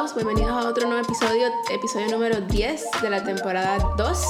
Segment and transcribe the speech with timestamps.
[0.00, 4.26] todos, bienvenidos a otro nuevo episodio, episodio número 10 de la temporada 2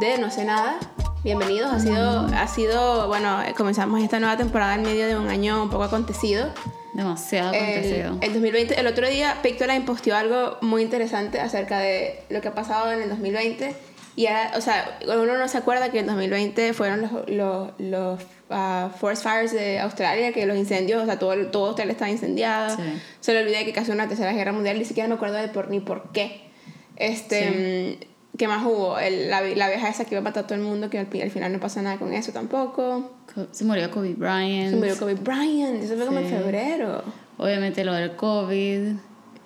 [0.00, 0.80] de No sé nada.
[1.22, 5.62] Bienvenidos, ha sido, ha sido, bueno, comenzamos esta nueva temporada en medio de un año
[5.62, 6.48] un poco acontecido.
[6.92, 8.18] Demasiado El, acontecido.
[8.20, 12.54] el 2020, el otro día Pictoline posteó algo muy interesante acerca de lo que ha
[12.54, 13.76] pasado en el 2020.
[14.16, 18.20] Y era, o sea, uno no se acuerda que en 2020 fueron los, los, los
[18.48, 22.74] ah, forest fires de Australia, que los incendios, o sea, todo, todo Australia estaba incendiado.
[22.76, 22.82] Sí.
[23.20, 25.68] Se le olvidé que casi una tercera guerra mundial, ni siquiera me acuerdo de por,
[25.70, 26.48] ni por qué.
[26.96, 28.06] Este, mm,
[28.38, 28.98] ¿Qué más hubo?
[28.98, 31.06] El- la, la vieja esa que iba a matar a todo el mundo, que al,
[31.30, 33.12] final no pasa nada con eso tampoco.
[33.34, 34.70] Co- Se murió Kobe Bryant.
[34.70, 37.02] Se murió Kobe Bryant, eso fue como en febrero.
[37.38, 38.92] Obviamente lo del COVID.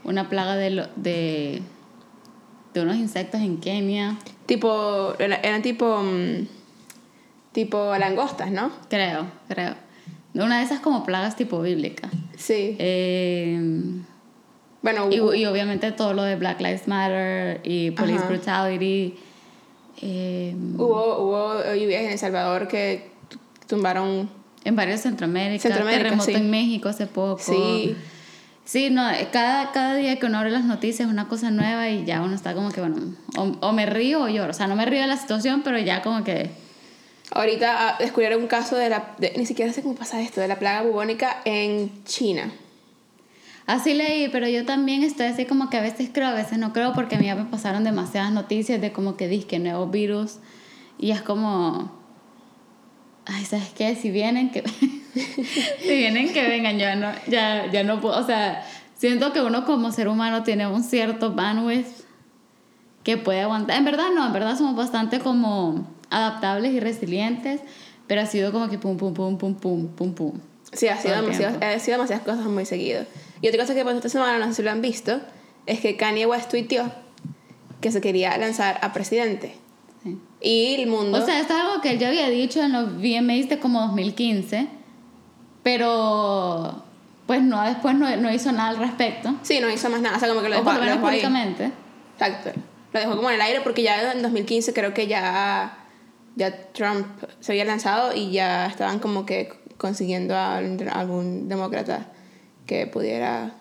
[0.04, 1.60] Una plaga de, lo- de,
[2.74, 4.16] de unos insectos en Kenia.
[4.50, 6.44] Tipo, era- eran tipo, mm,
[7.52, 8.72] tipo langostas, ¿no?
[8.88, 9.76] Creo, creo.
[10.34, 12.10] Una de esas como plagas tipo bíblicas.
[12.36, 12.74] Sí.
[12.80, 13.60] Eh,
[14.82, 18.28] bueno, y, obviamente todo lo de Black Lives Matter y police Ajá.
[18.28, 19.14] brutality.
[20.02, 23.08] Eh, hubo, hubo lluvias en El Salvador que
[23.68, 24.28] tumbaron...
[24.64, 25.62] en varios Centroamérica.
[25.62, 26.34] Centroamérica, terremoto sí.
[26.34, 27.38] en México hace poco.
[27.40, 27.94] Sí.
[28.70, 31.88] Sí, no, eh, cada, cada día que uno abre las noticias es una cosa nueva
[31.88, 32.98] y ya uno está como que, bueno,
[33.36, 34.52] o, o me río o lloro.
[34.52, 36.50] O sea, no me río de la situación, pero ya como que...
[37.32, 39.16] Ahorita ah, descubrieron un caso de la...
[39.18, 42.52] de- ni siquiera sé cómo pasa esto, de la plaga bubónica en China.
[43.66, 46.72] Así leí, pero yo también estoy así como que a veces creo, a veces no
[46.72, 50.36] creo, porque a mí ya me pasaron demasiadas noticias de como que disque nuevo virus
[50.96, 51.90] y es como...
[53.26, 53.96] Ay, ¿sabes qué?
[53.96, 54.62] Si vienen, que...
[55.82, 56.78] si vienen, que vengan.
[56.78, 58.18] Ya no, ya, ya no puedo...
[58.18, 58.64] O sea,
[58.96, 61.86] siento que uno como ser humano tiene un cierto bandwidth
[63.02, 63.76] que puede aguantar.
[63.76, 67.60] En verdad no, en verdad somos bastante como adaptables y resilientes,
[68.06, 70.32] pero ha sido como que pum, pum, pum, pum, pum, pum, pum.
[70.72, 73.04] Sí, ha sido, demasiado, ha sido demasiadas cosas muy seguido.
[73.40, 75.20] Y otra cosa que pasó esta semana, no sé si lo han visto,
[75.66, 76.92] es que Kanye West tuiteó
[77.80, 79.54] que se quería lanzar a presidente.
[80.02, 80.18] Sí.
[80.40, 81.18] Y el mundo...
[81.18, 83.80] O sea, esto es algo que él ya había dicho en los VMAs de como
[83.80, 84.68] 2015,
[85.62, 86.82] pero
[87.26, 89.34] pues no, después no, no hizo nada al respecto.
[89.42, 90.84] sí, no hizo más nada, o sea, como que lo O dejó, por lo lo
[90.86, 91.02] menos ahí.
[91.20, 91.70] públicamente.
[92.14, 92.50] Exacto.
[92.92, 95.78] Lo dejó como en el aire porque ya en 2015 creo que ya,
[96.34, 97.06] ya Trump
[97.38, 102.08] se había lanzado y ya estaban como que consiguiendo a algún demócrata
[102.66, 103.52] que pudiera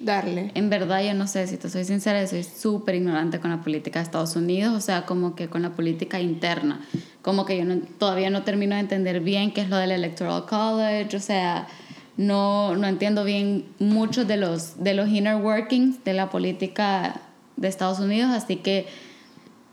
[0.00, 0.50] darle.
[0.54, 3.60] En verdad, yo no sé, si te soy sincera, yo soy súper ignorante con la
[3.60, 6.80] política de Estados Unidos, o sea, como que con la política interna.
[7.22, 10.46] Como que yo no- todavía no termino de entender bien qué es lo del Electoral
[10.46, 11.68] College, o sea,
[12.16, 17.20] no, no entiendo bien muchos de los, de los inner workings de la política
[17.56, 18.86] de Estados Unidos, así que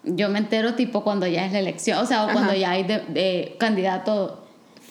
[0.04, 2.56] yo me entero tipo cuando ya es la elección, o sea, o cuando Ajá.
[2.60, 4.47] ya hay de, de candidato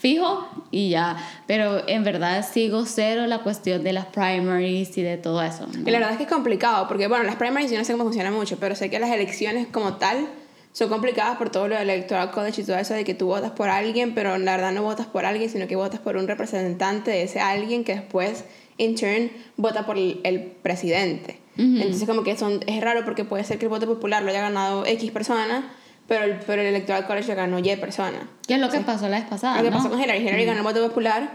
[0.06, 1.16] fijo y ya,
[1.48, 5.66] pero en verdad sigo cero la cuestión de las primaries y de todo eso.
[5.66, 5.80] ¿no?
[5.80, 8.04] Y la verdad es que es complicado porque, bueno, las primaries yo no sé cómo
[8.04, 10.28] funciona mucho, pero sé que las elecciones como tal
[10.72, 13.50] son complicadas por todo lo del electoral college y todo eso de que tú votas
[13.50, 17.10] por alguien, pero la verdad no votas por alguien, sino que votas por un representante
[17.10, 18.44] de ese alguien que después,
[18.76, 21.40] in turn, vota por el, el presidente.
[21.58, 24.42] Entonces como que son, es raro porque puede ser que el voto popular lo haya
[24.42, 25.72] ganado X persona,
[26.08, 28.28] pero el, pero el electoral college ganó Y persona.
[28.46, 29.56] ¿Qué es lo que pasó la vez pasada?
[29.58, 29.76] Lo que ¿no?
[29.78, 31.30] pasó con Hillary, Hillary ganó el voto popular,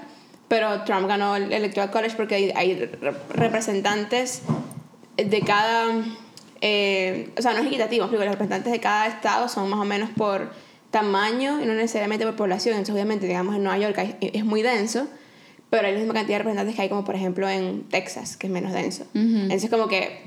[0.47, 4.41] pero Trump ganó el Electoral College porque hay, hay re- representantes
[5.17, 5.93] de cada...
[6.61, 9.85] eh, o sea, no es equitativo, explico, los representantes de cada estado son más o
[9.85, 10.51] menos por
[10.89, 12.73] tamaño y no necesariamente por población.
[12.75, 15.07] Entonces, obviamente, digamos, en Nueva York hay- es muy denso,
[15.69, 18.47] pero hay la misma cantidad de representantes que hay como, por ejemplo, en Texas, que
[18.47, 19.05] es menos denso.
[19.13, 20.21] Entonces, como que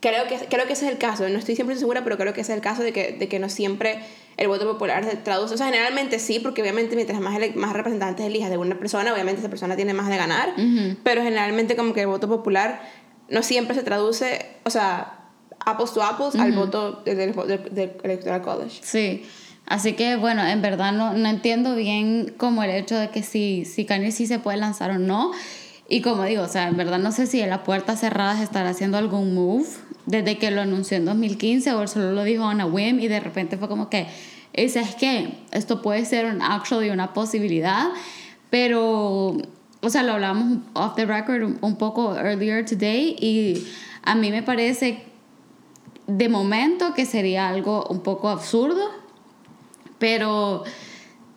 [0.00, 2.40] creo que, creo que ese es el caso, no estoy siempre segura, pero creo que
[2.42, 4.00] ese es el caso de que, de que no siempre
[4.36, 5.54] el voto popular se traduce.
[5.54, 9.12] O sea, generalmente sí, porque obviamente mientras más, ele- más representantes elijas de una persona,
[9.12, 10.54] obviamente esa persona tiene más de ganar,
[11.02, 12.80] pero generalmente como que el voto popular
[13.28, 15.14] no siempre se traduce, o sea,
[15.66, 18.80] apples to apples al voto del, del, del- del Electoral College.
[18.82, 19.26] Sí.
[19.66, 23.66] Así que, bueno, en verdad no, no entiendo bien como el hecho de que si,
[23.66, 25.32] si Kanye sí se puede lanzar o no.
[25.90, 28.44] Y como digo, o sea, en verdad no sé si en la puerta cerrada se
[28.44, 29.66] estará haciendo algún move
[30.04, 33.20] desde que lo anunció en 2015 o solo lo dijo on a whim y de
[33.20, 34.06] repente fue como que,
[34.52, 37.88] es que esto puede ser un actually una posibilidad,
[38.50, 39.38] pero,
[39.80, 43.66] o sea, lo hablamos off the record un poco earlier today y
[44.02, 45.04] a mí me parece
[46.06, 48.82] de momento que sería algo un poco absurdo,
[49.98, 50.64] pero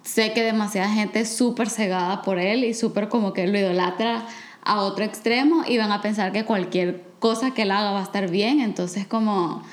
[0.04, 4.26] sé que demasiada gente es súper cegada por él y súper como que lo idolatra
[4.64, 8.04] a otro extremo y van a pensar que cualquier cosa que él haga va a
[8.04, 9.64] estar bien, entonces como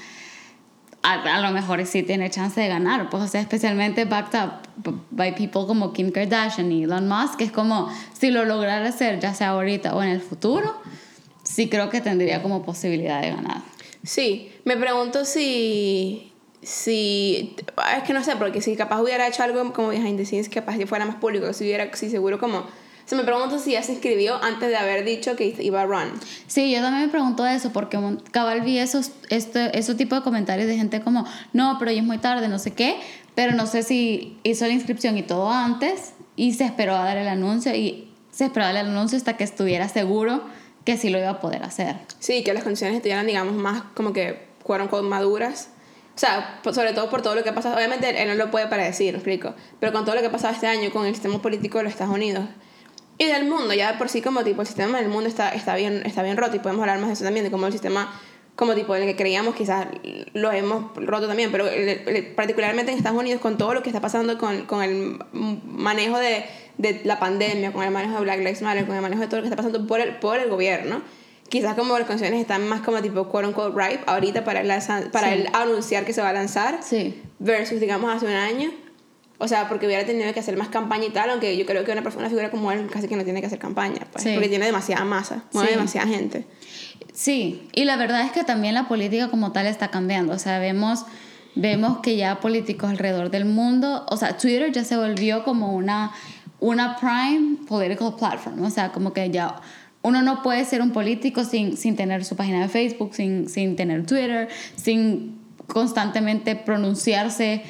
[1.03, 5.03] a, a lo mejor sí tiene chance de ganar, pues o sea, especialmente backed up
[5.11, 7.89] by people como Kim Kardashian y Elon Musk, es como
[8.19, 10.75] si lo lograra hacer ya sea ahorita o en el futuro,
[11.43, 13.63] sí creo que tendría como posibilidad de ganar.
[14.05, 16.33] Sí, me pregunto si,
[16.63, 17.57] si,
[17.97, 20.77] es que no sé, porque si capaz hubiera hecho algo como behind the scenes, capaz
[20.77, 22.65] que fuera más público, si hubiera, si seguro como,
[23.09, 26.13] se me pregunto si ya se inscribió antes de haber dicho que iba a run.
[26.47, 27.99] Sí, yo también me pregunto eso, porque
[28.33, 31.25] cabal vi esos, este, esos tipos de comentarios de gente como,
[31.55, 33.01] no, pero ya es muy tarde, no sé qué,
[33.35, 37.17] pero no sé si hizo la inscripción y todo antes y se esperó a dar
[37.17, 40.43] el anuncio y se esperó a dar el anuncio hasta que estuviera seguro
[40.85, 41.97] que sí lo iba a poder hacer.
[42.19, 45.71] Sí, que las condiciones estuvieran, digamos, más como que, fueron maduras.
[46.15, 47.75] O sea, sobre todo por todo lo que ha pasado.
[47.75, 49.55] Obviamente él no lo puede predecir, ¿me explico?
[49.81, 51.93] Pero con todo lo que ha pasado este año con el sistema político de los
[51.95, 52.45] Estados Unidos
[53.19, 56.03] y del mundo, ya por sí como tipo el sistema del mundo está, está, bien,
[56.07, 58.13] está bien roto y podemos hablar más de eso también, de cómo el sistema
[58.55, 59.87] como tipo el que creíamos quizás
[60.33, 61.67] lo hemos roto también, pero
[62.35, 66.45] particularmente en Estados Unidos con todo lo que está pasando con, con el manejo de,
[66.77, 69.37] de, la pandemia, con el manejo de Black Lives Matter, con el manejo de todo
[69.37, 71.03] lo que está pasando por el, por el gobierno,
[71.49, 74.63] quizás como las canciones están más como tipo quote unquote ripe ahorita para,
[75.13, 77.23] para él anunciar que se va a lanzar, sí.
[77.39, 78.73] versus digamos hace un año.
[79.41, 81.93] O sea, porque hubiera tenido que hacer más campaña y tal, aunque yo creo que
[81.93, 84.49] una persona, una figura como él casi que no tiene que hacer campaña, pues, porque
[84.49, 86.45] tiene demasiada masa, mueve demasiada gente.
[87.13, 90.33] Sí, y la verdad es que también la política como tal está cambiando.
[90.33, 91.05] O sea, vemos,
[91.55, 96.13] vemos que ya políticos alrededor del mundo, o sea, Twitter ya se volvió como una,
[96.59, 98.65] una prime political platform.
[98.65, 99.57] O sea, como que ya
[100.03, 103.77] uno no puede ser un político sin, sin tener su página de Facebook, sin, sin
[103.77, 105.38] tener Twitter, sin
[105.69, 107.63] constantemente pronunciarse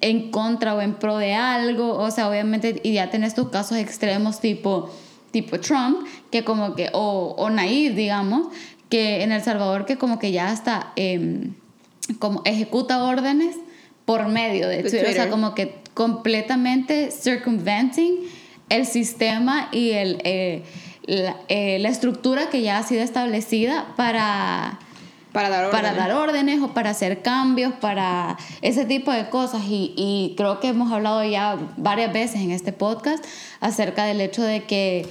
[0.00, 1.98] en contra o en pro de algo.
[1.98, 4.90] O sea, obviamente, y ya tenés tus casos extremos tipo,
[5.32, 8.46] tipo Trump, que como que, o, o naive, digamos,
[8.88, 11.54] que en El Salvador que como que ya hasta em,
[12.18, 13.56] como ejecuta órdenes
[14.04, 15.08] por medio de Twitter.
[15.08, 18.20] O sea, como que completamente circumventing
[18.68, 20.62] el sistema y el, eh,
[21.06, 24.78] la, eh, la estructura que ya ha sido establecida para
[25.32, 25.82] para dar órdenes.
[25.82, 29.62] Para dar órdenes o para hacer cambios, para ese tipo de cosas.
[29.68, 33.24] Y, y creo que hemos hablado ya varias veces en este podcast
[33.60, 35.08] acerca del hecho de que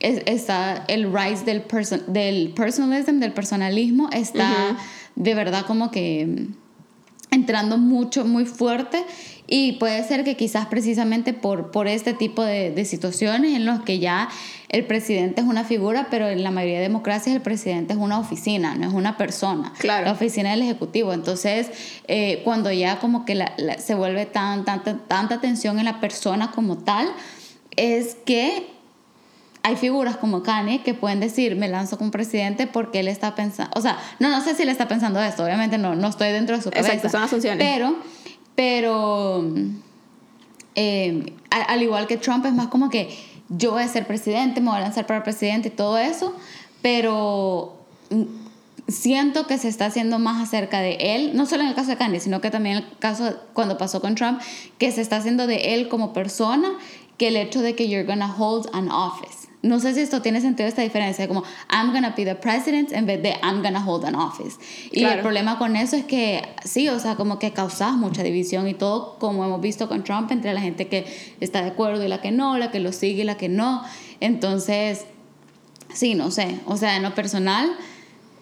[0.00, 4.76] está el rise del, person, del personalism, del personalismo, está
[5.14, 6.48] de verdad como que
[7.34, 9.04] entrando mucho, muy fuerte
[9.46, 13.80] y puede ser que quizás precisamente por, por este tipo de, de, situaciones en los
[13.82, 14.30] que ya
[14.70, 18.18] el presidente es una figura, pero en la mayoría de democracias el presidente es una
[18.18, 19.72] oficina, no es una persona.
[19.78, 20.06] Claro.
[20.06, 21.12] La oficina del Ejecutivo.
[21.12, 21.70] Entonces,
[22.08, 23.44] eh, cuando ya como que
[23.78, 27.06] se vuelve tan, tanta, tanta tensión en la persona como tal,
[27.76, 28.73] es que
[29.64, 33.72] hay figuras como Kanye que pueden decir, me lanzo como presidente porque él está pensando,
[33.74, 36.54] o sea, no, no sé si él está pensando esto, obviamente no, no estoy dentro
[36.54, 36.92] de su cabeza.
[36.92, 37.66] Exacto, son asunciones.
[37.66, 37.96] Pero
[38.54, 39.44] pero
[40.74, 43.16] eh, al, igual que Trump es más como que
[43.48, 46.34] yo voy a ser presidente, me voy a lanzar para presidente y todo eso,
[46.82, 47.76] pero
[48.86, 51.96] siento que se está haciendo más acerca de él, no solo en el caso de
[51.96, 54.40] Kanye, sino que también en el caso cuando pasó con Trump,
[54.76, 56.68] que se está haciendo de él como persona
[57.16, 60.40] que el hecho de que you're gonna hold an office no sé si esto tiene
[60.40, 64.04] sentido esta diferencia, como I'm gonna be the president en vez de I'm gonna hold
[64.04, 64.58] an office.
[64.92, 68.68] Y el problema con eso es que sí, o sea, como que causas mucha división
[68.68, 71.06] y todo, como hemos visto con Trump, entre la gente que
[71.40, 73.82] está de acuerdo y la que no, la que lo sigue y la que no.
[74.20, 75.06] Entonces,
[75.92, 77.70] sí, no sé, o sea, en lo personal,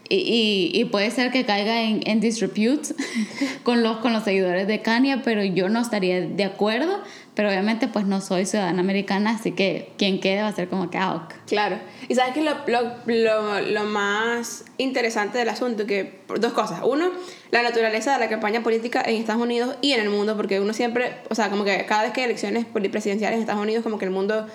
[0.08, 2.94] y, y, puede ser que caiga en, en disrepute
[3.62, 7.00] con los, con los seguidores de Kanye, pero yo no estaría de acuerdo
[7.34, 10.90] pero obviamente pues no soy ciudadana americana, así que quien quede va a ser como
[10.90, 11.78] que ah, Claro.
[12.08, 16.80] Y sabes que lo, lo, lo, lo, más interesante del asunto, que dos cosas.
[16.84, 17.10] Uno,
[17.50, 20.74] la naturaleza de la campaña política en Estados Unidos y en el mundo, porque uno
[20.74, 23.98] siempre, o sea, como que cada vez que hay elecciones presidenciales en Estados Unidos, como
[23.98, 24.46] que el mundo,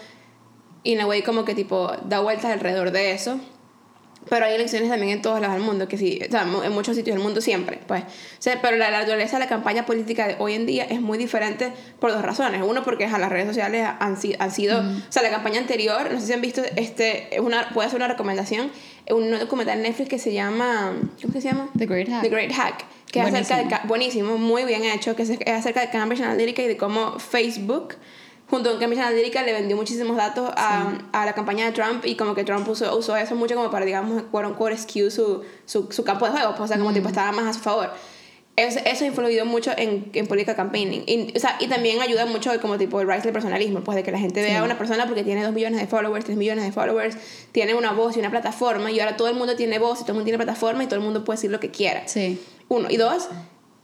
[0.84, 3.40] in a way, como que tipo da vueltas alrededor de eso.
[4.30, 6.96] Pero hay elecciones también en todos lados del mundo, que sí, o sea, en muchos
[6.96, 8.04] sitios del mundo siempre, pues.
[8.62, 12.12] pero la naturaleza de la campaña política de hoy en día es muy diferente por
[12.12, 12.62] dos razones.
[12.66, 16.20] Uno, porque a las redes sociales han, han sido, o sea, la campaña anterior, no
[16.20, 18.72] sé si han visto, este, es una, puede ser una recomendación,
[19.10, 21.70] un documental en Netflix que se llama, ¿cómo se llama?
[21.78, 22.22] The Great Hack.
[22.22, 22.86] The Great Hack.
[23.12, 26.68] Que es acerca de, buenísimo, muy bien hecho, que es acerca de Cambridge Analytica y
[26.68, 27.96] de cómo Facebook
[28.50, 32.16] junto con Cambridge Analytica le vendió muchísimos datos a, a, la campaña de Trump y
[32.16, 35.92] como que Trump usó, usó eso mucho como para, digamos, quote unquote, skew su, su,
[35.92, 37.92] su campo de juego, pues, o sea, como tipo estaba más a su favor.
[38.56, 41.04] Eso, eso ha influido mucho en, en política campaigning.
[41.06, 44.04] Y, o sea, y también ayuda mucho como tipo el rise del personalismo, pues de
[44.04, 46.66] que la gente vea a una persona porque tiene dos millones de followers, tres millones
[46.66, 47.18] de followers,
[47.52, 50.14] tiene una voz y una plataforma y ahora todo el mundo tiene voz y todo
[50.14, 52.08] el mundo tiene plataforma y todo el mundo puede decir lo que quiera.
[52.08, 52.42] Sí.
[52.68, 52.90] Uno.
[52.90, 53.30] Y dos,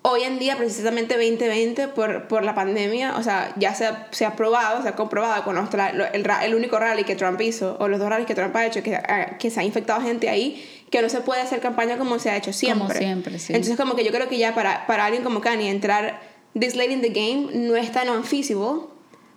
[0.03, 4.25] hoy en día, precisamente 2020, por, por la pandemia, o sea, ya se ha, se
[4.25, 7.87] ha probado, se ha comprobado con nuestra, el, el, único rally que Trump hizo, o
[7.87, 10.63] los dos rallies que Trump ha hecho, que, ah, que se ha infectado gente ahí,
[10.89, 12.87] que no se puede hacer campaña como se ha hecho siempre.
[12.87, 13.53] Como siempre, sí.
[13.53, 16.19] Entonces, como que yo creo que ya para, para alguien como Kanye entrar
[16.57, 18.81] this late in the game no es tan unfeasible,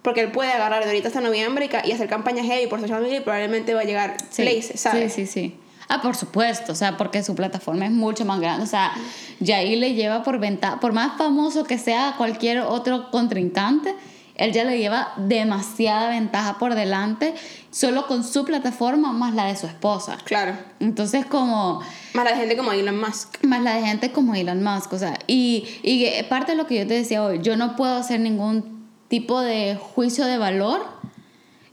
[0.03, 3.03] porque él puede agarrar de ahorita hasta noviembre y, y hacer campañas heavy por social
[3.03, 4.43] media y probablemente va a llegar sí.
[4.43, 5.13] places, ¿sabes?
[5.13, 5.57] Sí, sí, sí.
[5.89, 8.65] Ah, por supuesto, o sea, porque su plataforma es mucho más grande.
[8.65, 8.93] O sea,
[9.41, 13.95] ya ahí le lleva por ventaja, por más famoso que sea cualquier otro contrincante,
[14.35, 17.35] él ya le lleva demasiada ventaja por delante,
[17.71, 20.19] solo con su plataforma más la de su esposa.
[20.25, 20.57] Claro.
[20.81, 21.81] Entonces, como.
[22.13, 23.43] Más la de gente como Elon Musk.
[23.45, 26.79] Más la de gente como Elon Musk, o sea, y, y parte de lo que
[26.79, 30.85] yo te decía hoy, yo no puedo hacer ningún tipo de juicio de valor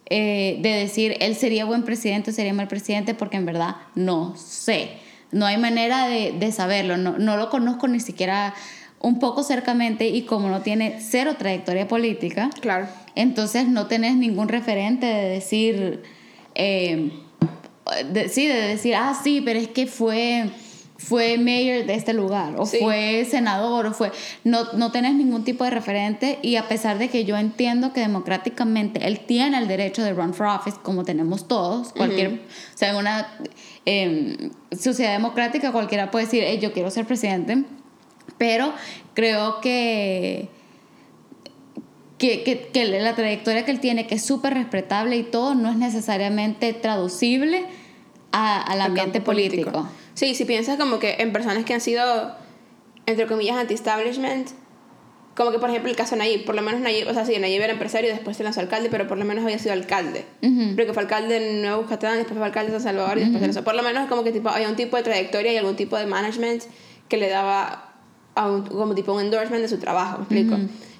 [0.07, 4.35] eh, de decir él sería buen presidente o sería mal presidente, porque en verdad no
[4.35, 4.91] sé.
[5.31, 8.53] No hay manera de, de saberlo, no, no, lo conozco ni siquiera
[8.99, 12.87] un poco cercamente y como no tiene cero trayectoria política, claro.
[13.15, 16.03] entonces no tenés ningún referente de decir,
[16.55, 17.11] eh,
[18.29, 20.49] sí, de decir, ah, sí, pero es que fue
[21.03, 24.11] fue mayor de este lugar o fue senador o fue
[24.43, 27.99] no no tenés ningún tipo de referente y a pesar de que yo entiendo que
[27.99, 32.91] democráticamente él tiene el derecho de run for office como tenemos todos cualquier o sea
[32.91, 33.27] en una
[33.85, 37.63] eh, sociedad democrática cualquiera puede decir yo quiero ser presidente
[38.37, 38.73] pero
[39.13, 40.49] creo que
[42.17, 45.69] que, que, que la trayectoria que él tiene, que es súper respetable y todo, no
[45.69, 47.65] es necesariamente traducible
[48.31, 49.71] a, al ambiente político.
[49.71, 50.02] político.
[50.13, 52.35] Sí, si piensas como que en personas que han sido,
[53.05, 54.49] entre comillas, anti-establishment,
[55.35, 57.37] como que por ejemplo el caso de Nayib, por lo menos Nayib, o sea, sí,
[57.39, 60.25] Nayib era empresario y después se lanzó alcalde, pero por lo menos había sido alcalde.
[60.75, 63.47] Porque fue alcalde en Nuevo Yucatán, después fue alcalde de San Salvador y después se
[63.47, 63.63] lanzó.
[63.63, 66.05] Por lo menos como que tipo, había un tipo de trayectoria y algún tipo de
[66.05, 66.63] management
[67.09, 67.89] que le daba
[68.35, 70.55] como tipo un endorsement de su trabajo, ¿me explico?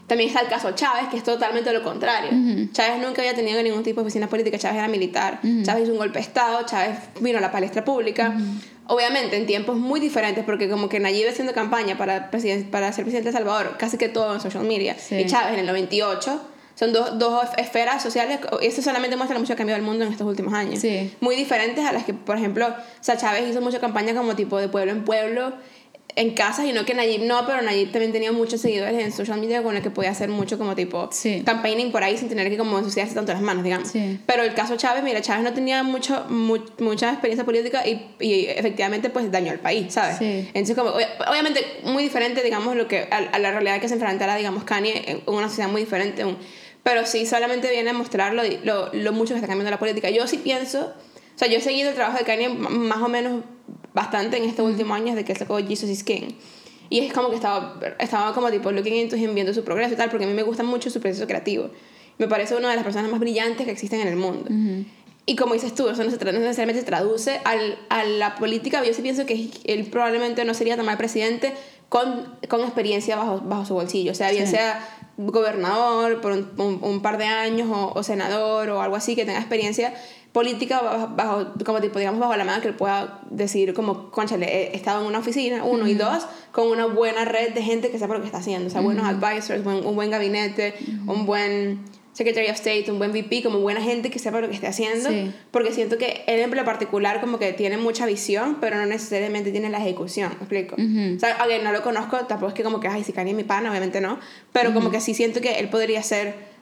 [0.08, 2.32] También está el caso Chávez, que es totalmente lo contrario.
[2.72, 6.00] Chávez nunca había tenido ningún tipo de oficina política, Chávez era militar, Chávez hizo un
[6.00, 8.36] golpe de Estado, Chávez vino a la palestra pública.
[8.88, 13.30] Obviamente en tiempos muy diferentes, porque como que Nayib haciendo campaña para, para ser presidente
[13.30, 16.42] de Salvador, casi que todo en social media, y Chávez en el 98,
[16.76, 20.28] son dos, dos esferas sociales, y esto solamente muestra mucho cambio del mundo en estos
[20.28, 20.82] últimos años.
[21.22, 24.58] Muy diferentes a las que, por ejemplo, o sea, Chávez hizo mucha campaña como tipo
[24.58, 25.54] de pueblo en pueblo,
[26.16, 29.40] en casa, y no que Nayib no, pero Nayib también tenía muchos seguidores en social
[29.40, 31.10] media con el que podía hacer mucho como tipo
[31.46, 33.92] campaigning por ahí sin tener que como ensuciarse tanto las manos, digamos.
[34.26, 39.10] Pero el caso Chávez, mira, Chávez no tenía mucho, mucha experiencia política y, y, efectivamente
[39.10, 40.18] pues dañó al país, ¿sabes?
[40.22, 44.64] Entonces como, obviamente muy diferente, digamos, lo que, a, la realidad que se enfrentara, digamos,
[44.64, 46.24] Kanye en una sociedad muy diferente,
[46.84, 50.10] pero sí solamente viene a mostrar lo, lo, lo mucho que está cambiando la política.
[50.10, 50.94] Yo sí pienso,
[51.36, 53.44] o sea, yo he seguido el trabajo de Kanye más o menos
[53.94, 56.34] bastante en estos últimos años de que sacó Jesus is King.
[56.90, 59.98] Y es como que estaba, estaba como tipo looking into him, viendo su progreso y
[59.98, 61.70] tal, porque a mí me gusta mucho su proceso creativo.
[62.18, 64.50] Me parece una de las personas más brillantes que existen en el mundo.
[65.26, 68.84] Y como dices tú, eso no, se, no necesariamente se traduce al, a la política.
[68.84, 71.54] Yo sí pienso que él probablemente no sería tan mal presidente
[71.90, 74.12] con, con experiencia bajo, bajo su bolsillo.
[74.12, 74.86] O sea, bien sea
[75.18, 79.40] gobernador por un, un, par de años o, o senador o algo así que tenga
[79.40, 79.94] experiencia
[80.34, 80.82] política
[81.16, 85.02] bajo, como tipo, digamos, bajo la mano que él pueda decir como, conchale, he estado
[85.02, 88.20] en una oficina, uno, y dos, con una buena red de gente que sepa lo
[88.20, 90.74] que está haciendo, o sea, buenos advisors, un buen gabinete,
[91.08, 91.80] un buen
[92.14, 95.10] Secretary of State, un buen VP, como buena gente que sepa lo que está haciendo,
[95.52, 99.52] porque siento que él en lo particular como que tiene mucha visión, pero no necesariamente
[99.52, 100.76] tiene la ejecución, ¿me explico?
[100.76, 103.44] O sea, aunque no lo conozco, tampoco es que como que, ay, si Kanye mi
[103.44, 104.20] pana, obviamente no,
[104.52, 106.53] pero como que sí siento que él podría ser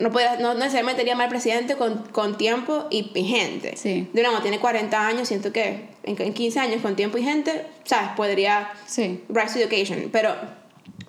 [0.00, 3.76] no, puede, no necesariamente sería mal presidente con, con tiempo y, gente.
[3.76, 4.08] Sí.
[4.12, 7.66] De nuevo, tiene 40 años, siento que en, en 15 años con tiempo y gente,
[7.84, 8.10] ¿sabes?
[8.16, 9.22] Podría sí.
[9.28, 10.08] rise to the occasion.
[10.10, 10.34] Pero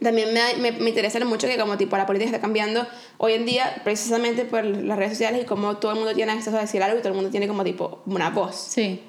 [0.02, 2.86] también me, me, me, interesa mucho que como tipo la política está cambiando
[3.18, 6.58] hoy en día precisamente por las redes sociales y como todo el mundo tiene acceso
[6.58, 8.56] a decir algo y todo el mundo tiene como tipo una voz.
[8.56, 9.02] Sí.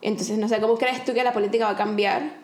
[0.00, 2.34] Entonces, no sé, ¿cómo crees tú que la política va a cambiar?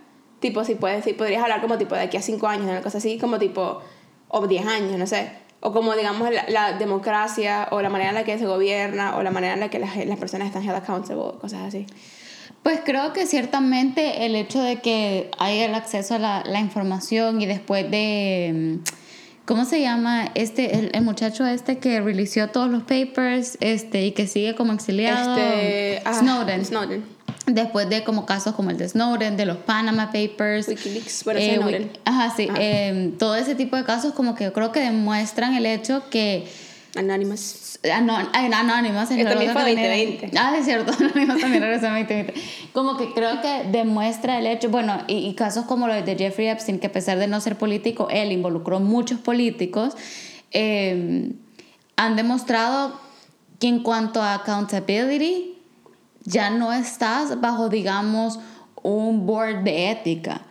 [0.40, 2.98] Tipo, si puedes, si podrías hablar como tipo de aquí a 5 años, una cosa
[2.98, 3.80] así, como tipo,
[4.26, 8.16] o 10 años, no sé o como digamos la, la, democracia o la manera en
[8.16, 10.76] la que se gobierna o la manera en la que las, las personas están held
[10.76, 11.86] accountable, cosas así.
[12.62, 17.40] Pues creo que ciertamente el hecho de que haya el acceso a la, la información
[17.40, 18.78] y después de...
[19.46, 24.12] ¿Cómo se llama este el, el, muchacho este que releaseó todos los papers este y
[24.12, 25.36] que sigue como exiliado?
[25.36, 26.64] Este, ah, Snowden.
[26.64, 27.04] Snowden
[27.46, 31.90] después de como casos como el de Snowden, de los Panama Papers, Wikileaks, bueno, eh,
[32.04, 32.58] ajá, sí, ajá.
[32.60, 36.46] Eh, todo ese tipo de casos como que yo creo que demuestran el hecho que
[36.96, 37.80] Anonymous.
[37.92, 39.08] Anon Anonymous.
[39.08, 40.30] Que también fue 2020.
[40.38, 42.34] Ah, es cierto, Anonymous también regresó en 2020.
[42.72, 46.48] Como que creo que demuestra el hecho, bueno, y, y, casos como los de Jeffrey
[46.48, 49.94] Epstein, que a pesar de no ser político, él involucró muchos políticos,
[50.52, 51.32] eh,
[51.96, 53.00] han demostrado
[53.58, 55.53] que en cuanto a accountability,
[56.24, 58.38] ya no estás bajo, digamos,
[58.82, 60.42] un board de ética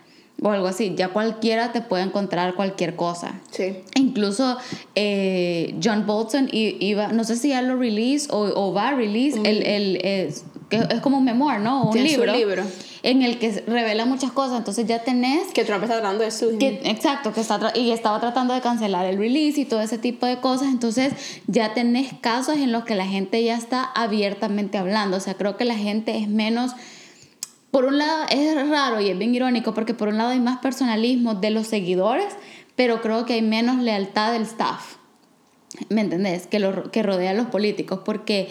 [0.41, 0.93] o algo así.
[0.95, 3.39] Ya cualquiera te puede encontrar cualquier cosa.
[3.51, 3.77] Sí.
[3.95, 4.57] Incluso
[4.95, 9.39] eh, John Bolton iba, no sé si ya lo release o, o va a release,
[9.43, 11.83] el, el, es, que es como un memoir, ¿no?
[11.83, 12.31] Un libro.
[12.31, 12.63] Un libro.
[13.03, 14.57] En el que revela muchas cosas.
[14.57, 15.53] Entonces ya tenés.
[15.53, 16.57] Que Trump está tratando de su.
[16.57, 20.25] Que, exacto, que está y estaba tratando de cancelar el release y todo ese tipo
[20.25, 20.69] de cosas.
[20.69, 21.13] Entonces
[21.47, 25.17] ya tenés casos en los que la gente ya está abiertamente hablando.
[25.17, 26.71] O sea, creo que la gente es menos
[27.73, 30.59] por un lado es raro y es bien irónico porque por un lado hay más
[30.59, 32.31] personalismo de los seguidores,
[32.75, 34.97] pero creo que hay menos lealtad del staff.
[35.89, 36.45] ¿Me entendés?
[36.45, 38.01] Que, lo, que rodea a los políticos.
[38.05, 38.49] Porque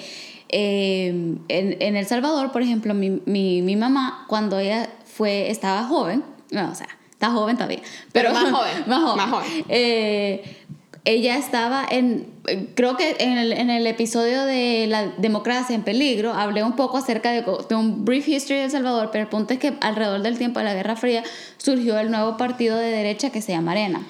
[0.53, 1.09] eh,
[1.49, 6.23] en, en, El Salvador, por ejemplo, mi, mi, mi, mamá, cuando ella fue, estaba joven,
[6.51, 7.81] no, o sea, está joven todavía,
[8.13, 8.85] pero, pero más joven.
[8.87, 9.17] Más joven.
[9.17, 9.65] Más joven.
[9.69, 10.59] Eh,
[11.05, 12.29] ella estaba en,
[12.75, 16.99] creo que en el, en el, episodio de la democracia en peligro, hablé un poco
[16.99, 20.23] acerca de, de, un brief history de El Salvador, pero el punto es que alrededor
[20.23, 21.25] del tiempo de la Guerra Fría
[21.57, 24.07] surgió el nuevo partido de derecha que se llama Arena.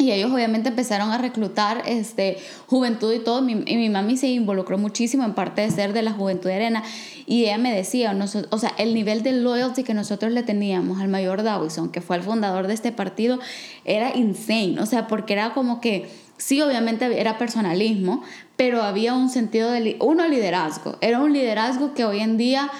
[0.00, 3.42] Y ellos obviamente empezaron a reclutar este, juventud y todo.
[3.42, 6.54] Mi, y mi mami se involucró muchísimo en parte de ser de la juventud de
[6.54, 6.82] arena.
[7.26, 8.16] Y ella me decía,
[8.50, 12.16] o sea, el nivel de loyalty que nosotros le teníamos al mayor Dawson, que fue
[12.16, 13.40] el fundador de este partido,
[13.84, 14.80] era insane.
[14.80, 18.22] O sea, porque era como que, sí, obviamente era personalismo,
[18.56, 20.96] pero había un sentido de, uno, liderazgo.
[21.02, 22.70] Era un liderazgo que hoy en día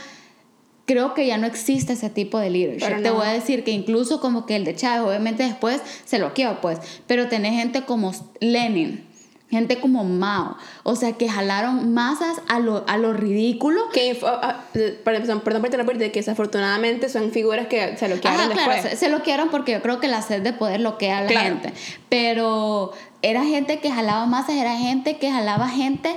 [0.91, 3.01] creo que ya no existe ese tipo de leadership.
[3.01, 6.35] Te voy a decir que incluso como que el de Chávez, obviamente después se lo
[6.35, 9.07] quiero, pues, pero tenés gente como Lenin,
[9.51, 13.89] gente como Mao, o sea, que jalaron masas a lo, a lo ridículo.
[13.93, 18.49] Que, uh, uh, perdón, perdón por interrumpirte, que desafortunadamente son figuras que se lo quedaron
[18.49, 18.81] después.
[18.81, 21.19] Claro, se, se lo quedaron porque yo creo que la sed de poder lo queda
[21.19, 21.49] a la Claro.
[21.51, 21.73] gente.
[22.09, 22.93] Pero
[23.23, 26.17] era gente que jalaba masas, era gente que jalaba gente.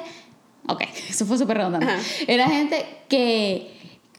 [0.68, 1.86] Ok, eso fue súper redundante.
[1.88, 2.02] Ajá.
[2.28, 3.73] Era gente que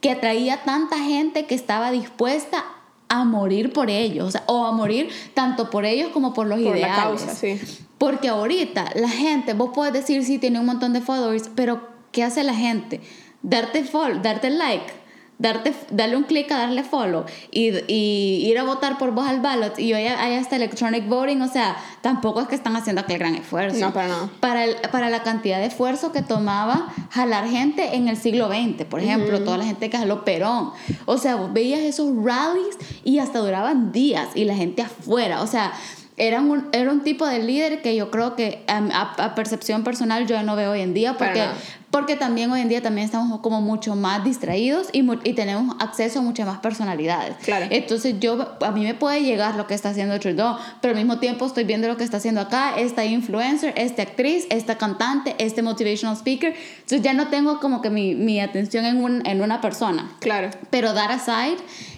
[0.04, 2.62] que atraía tanta gente que estaba dispuesta
[3.08, 6.60] a morir por ellos, o, sea, o a morir tanto por ellos como por los
[6.60, 6.94] Por ideales.
[6.94, 7.58] la causa, sí.
[7.96, 12.22] Porque ahorita la gente, vos puedes decir sí tiene un montón de followers, pero ¿qué
[12.22, 13.00] hace la gente?
[13.40, 14.92] Darte follow, darte like,
[15.38, 19.40] darte, darle un clic a darle follow y, y, ir a votar por vos al
[19.40, 23.18] ballot y hoy hay hasta electronic voting, o sea, tampoco es que están haciendo aquel
[23.18, 23.78] gran esfuerzo.
[23.80, 24.30] No, para nada.
[24.40, 28.84] Para, el, para la cantidad de esfuerzo que tomaba jalar gente en el siglo XX,
[28.84, 29.44] por ejemplo, uh -huh.
[29.44, 30.70] toda la gente que jaló Perón.
[31.06, 35.46] O sea, vos veías esos rallies y hasta duraban días y la gente afuera, o
[35.46, 35.72] sea,
[36.16, 40.28] era un, era un tipo de líder que yo creo que a, a, percepción personal
[40.28, 41.42] yo no veo hoy en día porque,
[41.90, 46.20] porque también hoy en día también estamos como mucho más distraídos y, y tenemos acceso
[46.20, 47.36] a muchas más personalidades.
[47.44, 47.66] Claro.
[47.68, 51.18] Entonces yo, a mí me puede llegar lo que está haciendo Trudeau, pero al mismo
[51.18, 55.62] tiempo estoy viendo lo que está haciendo acá, esta influencer, esta actriz, esta cantante, este
[55.62, 56.54] motivational speaker.
[56.74, 60.12] Entonces ya no tengo como que mi, mi atención en, un, en una persona.
[60.20, 60.50] Claro.
[60.70, 61.56] Pero that aside,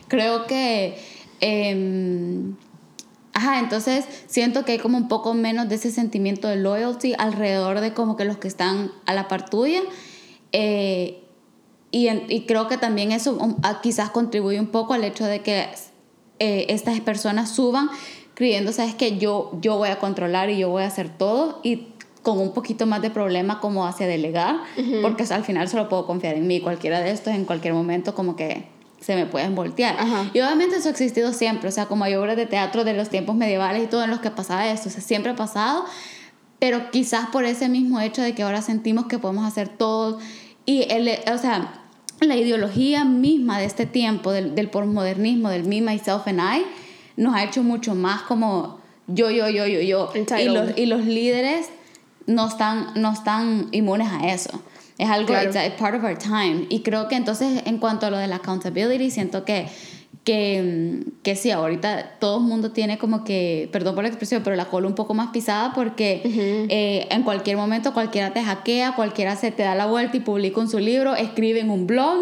[0.09, 0.99] creo que...
[1.43, 2.55] Eh,
[3.37, 7.81] Ajá, entonces siento que hay como un poco menos de ese sentimiento de loyalty alrededor
[7.81, 9.83] de como que los que están a la par tuya.
[10.53, 11.23] Eh,
[11.91, 15.43] y, en, y, creo que también eso um, quizás contribuye un poco al hecho de
[15.43, 15.69] que
[16.39, 17.91] eh, estas personas suban
[18.33, 21.89] creyendo, sabes que yo, yo voy a controlar y yo voy a hacer todo y
[22.23, 25.03] con un poquito más de problema como hacia delegar, uh -huh.
[25.03, 26.61] porque al final solo puedo confiar en mí.
[26.63, 28.65] Cualquiera de estos en cualquier momento como que
[29.01, 29.97] se me pueden voltear.
[29.99, 30.31] Ajá.
[30.33, 33.09] Y obviamente eso ha existido siempre, o sea, como hay obras de teatro de los
[33.09, 35.85] tiempos medievales y todo en los que pasaba esto, o sea, siempre ha pasado,
[36.59, 40.19] pero quizás por ese mismo hecho de que ahora sentimos que podemos hacer todo
[40.65, 41.83] y el, o sea,
[42.21, 46.65] la ideología misma de este tiempo, del, del postmodernismo, del me, myself and I,
[47.17, 50.11] nos ha hecho mucho más como yo, yo, yo, yo, yo.
[50.15, 51.69] Y los, y los líderes
[52.27, 54.63] no están, no están inmunes a eso.
[54.99, 55.51] Es algo, claro.
[55.51, 56.67] it's, it's part of our time.
[56.71, 59.67] Y creo que entonces, en cuanto a lo de la accountability, siento que,
[60.25, 64.57] que, que sí, ahorita todo el mundo tiene como que, perdón por la expresión, pero
[64.57, 66.67] la cola un poco más pisada porque Uh -huh.
[66.69, 70.61] eh, en cualquier momento cualquiera te hackea, cualquiera se te da la vuelta y publica
[70.61, 72.19] en su libro, escribe en un blog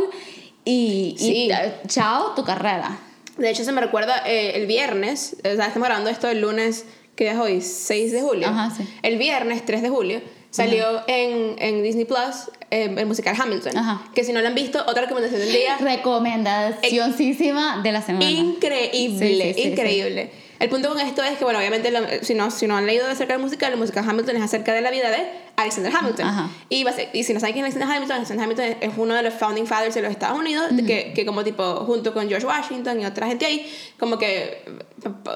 [0.64, 1.48] y, Sí.
[1.48, 2.98] y chao, tu carrera.
[3.38, 6.84] De hecho, se me recuerda eh, el viernes, o sea, estamos grabando esto el lunes,
[7.16, 7.60] ¿qué día es hoy?
[7.60, 8.48] 6 de julio.
[8.48, 8.84] Ajá, sí.
[9.02, 10.20] El viernes 3 de julio
[10.54, 13.76] salió en, en Disney Plus eh, el musical Hamilton.
[13.76, 14.02] Ajá.
[14.14, 15.76] Que si no lo han visto, otra recomendación del día.
[15.78, 18.30] Recomendaciónsísima de la semana.
[18.30, 20.30] Increíble, Sí, sí, sí, increíble.
[20.64, 23.06] El punto con esto es que, bueno, obviamente, lo- si, no, si no han leído
[23.06, 26.26] acerca del musical, el musical Hamilton es acerca de la vida de Alexander Hamilton.
[26.26, 26.48] Ajá.
[26.70, 29.34] Y, y si no saben quién es Alexander Hamilton, Alexander Hamilton es- uno de los
[29.34, 33.04] founding fathers de los Estados Unidos, que, que como tipo, junto con George Washington y
[33.04, 34.64] otra gente ahí, como que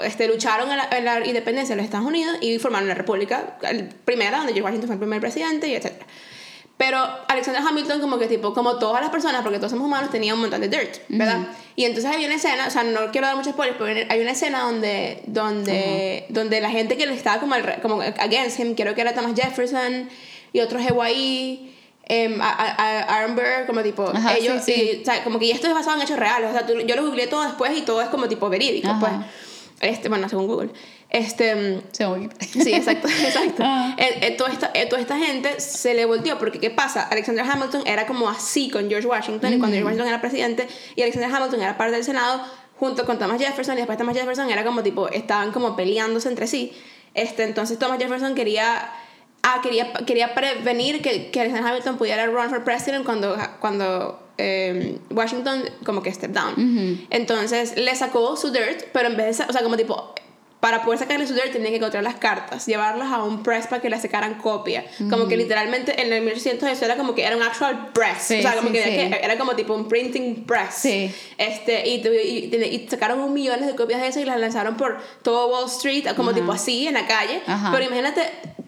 [0.03, 3.59] este, lucharon en la, en la independencia de los Estados Unidos y formaron la república
[3.69, 6.07] el- primera, donde George Washington fue el primer presidente y etcétera.
[6.79, 10.33] Pero Alexander Hamilton, como que tipo, como todas las personas, porque todos somos humanos, tenía
[10.33, 11.49] un montón de dirt, ¿verdad?
[11.75, 14.31] Y entonces hay una escena, o sea, no quiero dar muchos spoilers, pero hay una
[14.31, 18.95] escena donde, donde, donde la gente que le estaba como, al como against him, creo
[18.95, 20.09] que era Thomas Jefferson
[20.53, 21.69] y otros GYE,
[22.07, 24.91] em, a- a- a- Aaron Burr, como tipo, Ajá, ellos, sí, sí.
[24.99, 26.95] y, o sea, como que esto es basado en hechos reales, o sea, tú- yo
[26.97, 29.01] lo googleé todo después y todo es como tipo verídico, Ajá.
[29.01, 29.13] pues.
[29.81, 30.71] Este, bueno, según Google.
[31.11, 33.63] Este, mm, Según- Sí, exacto, exacto.
[33.65, 33.95] Ah.
[33.97, 37.03] Eh, eh, toda, esta, eh, toda esta gente se le volteó, porque ¿qué pasa?
[37.11, 41.03] Alexander Hamilton era como así con George Washington, y cuando George Washington era presidente, y
[41.03, 42.43] Alexander Hamilton era parte del Senado,
[42.77, 46.47] junto con Thomas Jefferson, y después Thomas Jefferson era como tipo, estaban como peleándose entre
[46.47, 46.73] sí.
[47.15, 48.91] Este, entonces Thomas Jefferson quería,
[49.43, 54.99] ah, quería, quería prevenir que, que Alexander Hamilton pudiera run for president cuando, cuando eh,
[55.11, 57.07] Washington como que step down.
[57.11, 60.15] Entonces le sacó su dirt, pero en vez de, o sea, como tipo,
[60.61, 63.81] para poder sacarle su dirt tenía que encontrar las cartas, llevarlas a un press para
[63.81, 64.85] que le sacaran copia.
[65.09, 68.19] Como que literalmente en el 1800 eso era como que era un actual press.
[68.23, 68.91] Sí, o sea, como sí, que, sí.
[68.91, 70.85] que era como tipo un printing press.
[71.39, 74.99] Este, y, y, y- sacaron un millones de copias de eso y las lanzaron por
[75.23, 77.41] todo Wall Street, como tipo así, en la calle.
[77.47, 77.71] Ajá.
[77.73, 78.23] Pero imagínate,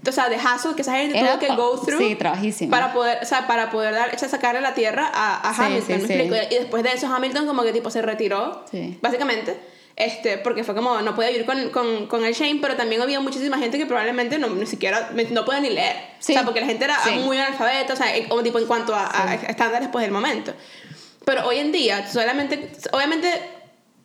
[0.07, 2.71] o sea, de hassle que esa gente Era tuvo que go through sí, trabajísimo.
[2.71, 6.37] para poder, o sea, para poder dar, sacarle la tierra a, a Hamilton, ¿me explico?
[6.51, 8.97] Y después de eso Hamilton como que tipo se retiró, Sí.
[9.03, 9.57] básicamente,
[9.97, 13.21] este, porque fue como, no podía vivir con, con, con el shame, pero también había
[13.21, 15.97] muchísima gente que probablemente no, ni siquiera, no podía ni leer.
[16.19, 16.33] Sí.
[16.33, 17.11] O sea, porque la gente era Sí.
[17.25, 20.55] muy analfabeta, o sea, eh, como tipo en cuanto a, a estándares pues del momento.
[21.25, 23.29] Pero hoy en día, solamente, obviamente,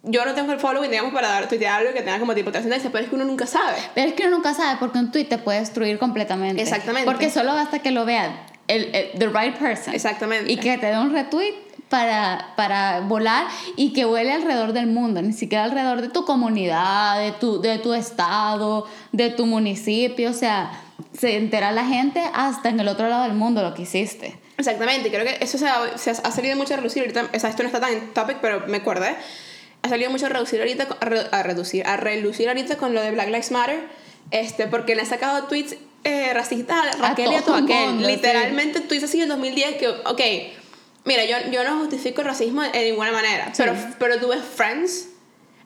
[0.04, 2.92] yo no tengo el following, digamos, para dar, tuitear algo que tenga como tipo trascendencia,
[2.92, 3.78] pero es que uno nunca sabe.
[3.96, 6.62] Pero es que uno nunca sabe porque un tweet te puede destruir completamente.
[6.62, 7.10] Exactamente.
[7.10, 9.94] Porque solo basta que lo vea el, el- the right person.
[9.96, 10.52] Exactamente.
[10.52, 11.54] Y que te dé un retweet
[11.90, 17.20] para, para volar y que vuele alrededor del mundo, ni siquiera alrededor de tu comunidad,
[17.20, 20.30] de tu, de tu estado, de tu municipio.
[20.30, 20.72] O sea,
[21.18, 24.38] se entera la gente hasta en el otro lado del mundo lo que hiciste.
[24.58, 27.50] Exactamente, creo que eso se ha, se ha salido mucho a reducir ahorita, o sea,
[27.50, 29.14] esto no está tan en topic, pero me acordé,
[29.82, 33.02] ha salido mucho a reducir ahorita, a, re- a reducir, a relucir ahorita con lo
[33.02, 33.86] de Black Lives Matter,
[34.32, 37.90] este, porque le han sacado tweets eh, racistas a Raquel y a todo el Toaquel,
[37.96, 40.22] mundo, literalmente tweets así en 2010 que, ok,
[41.06, 43.64] mira, yo, yo no justifico el racismo de ninguna manera, Sí.
[43.64, 45.10] pero, pero tú ves Friends,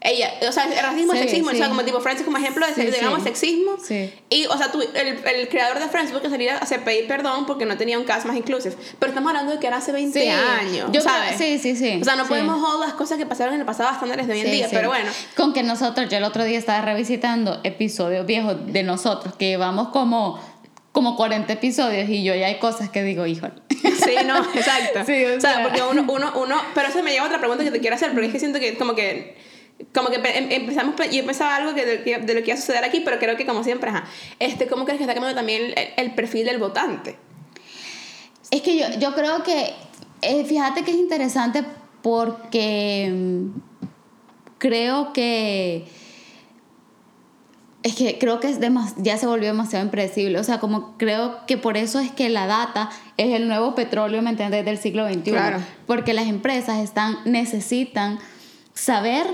[0.02, 1.69] ella, o sea, el racismo, el Sí, sexismo, o sea, sí.
[1.71, 3.25] como tipo Friends como ejemplo de, Sí, digamos, sí.
[3.25, 4.13] sexismo, Sí.
[4.30, 7.06] y, o sea, tú, el, el creador de Friends tuvo que salir a hacer pedir
[7.06, 8.75] perdón porque no tenía un cast más inclusive.
[8.97, 10.28] Pero estamos hablando de que era hace 20 Sí.
[10.30, 11.38] años, Yo creo- ¿sabes?
[11.38, 12.30] sí, sí, sí, O sea, no sí.
[12.30, 14.52] podemos joder las cosas que pasaron en el pasado a estándares de hoy en Sí,
[14.54, 14.75] día, sí.
[14.75, 15.12] pero bueno.
[15.36, 19.89] Con que nosotros, yo el otro día estaba revisitando episodios viejos de nosotros, que llevamos
[19.89, 20.39] como,
[20.91, 23.54] como 40 episodios y yo ya hay cosas que digo, híjole.
[23.69, 25.06] Sí, no, exacto.
[25.06, 25.63] Sí, o o sea, sea.
[25.63, 28.12] porque uno, uno, uno, pero eso me lleva a otra pregunta que te quiero hacer,
[28.12, 29.38] porque es que siento que como que
[29.93, 32.56] como que em- empezamos pe- yo pensaba algo que de, que- de lo que iba
[32.58, 34.04] a suceder aquí pero creo que como siempre ajá
[34.39, 37.15] este cómo crees que está cambiando también el, el perfil del votante
[38.52, 39.73] Es que yo, yo creo que,
[40.21, 41.63] eh, fíjate que es interesante
[42.02, 43.47] porque mm,
[44.58, 45.86] creo que,
[47.84, 48.60] es que creo que es
[48.98, 50.38] ya se volvió demasiado impredecible.
[50.39, 54.22] O sea, como creo que por eso es que la data es el nuevo petróleo,
[54.22, 55.32] ¿me entiendes?, del siglo XXI.
[55.32, 55.60] Claro.
[55.88, 58.20] Porque las empresas están, necesitan
[58.74, 59.26] saber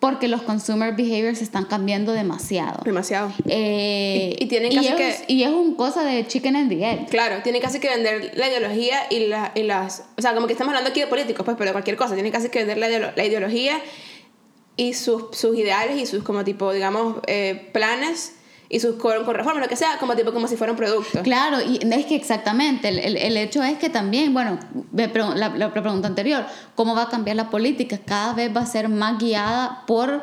[0.00, 2.80] porque los consumer behaviors están cambiando demasiado.
[2.84, 6.68] demasiado Eh, Y- y tienen casi es, que- Y es un cosa de chicken and
[6.68, 7.06] the egg.
[7.08, 10.04] Claro, tiene casi que vender la ideología y, la, y las...
[10.18, 12.12] O sea, como que estamos hablando aquí de políticos, pues, pero de cualquier cosa.
[12.14, 13.78] Tienen casi que vender la, ideolo- la ideología
[14.76, 18.34] y sus, sus ideales y sus, como tipo, digamos, eh, planes
[18.68, 21.22] y sus con, con reformas, lo que sea, como tipo, como si fuera un producto.
[21.22, 24.58] Claro, y es que exactamente, el, el, hecho es que también, bueno,
[25.36, 27.98] la, la pregunta anterior, ¿cómo va a cambiar la política?
[28.04, 30.22] Cada vez va a ser más guiada por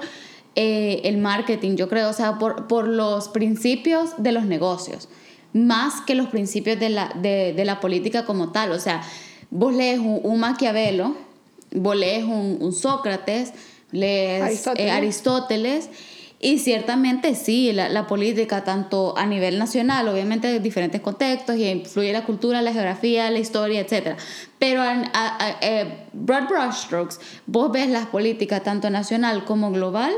[0.55, 5.07] eh, el marketing, yo creo, o sea, por, por los principios de los negocios,
[5.53, 8.73] más que los principios de la, de, de la política como tal.
[8.73, 9.01] O sea,
[9.49, 11.15] vos lees un, un Maquiavelo,
[11.73, 13.53] vos lees un, un Sócrates,
[13.91, 14.87] lees Aristóteles.
[14.87, 15.89] eh, Aristóteles
[16.43, 21.65] y ciertamente sí, la, la política, tanto a nivel nacional, obviamente de diferentes contextos, y
[21.67, 24.17] influye la cultura, la geografía, la historia, etc.
[24.57, 30.11] Pero a, a- a- eh, broad brushstrokes, vos ves las políticas tanto nacional como global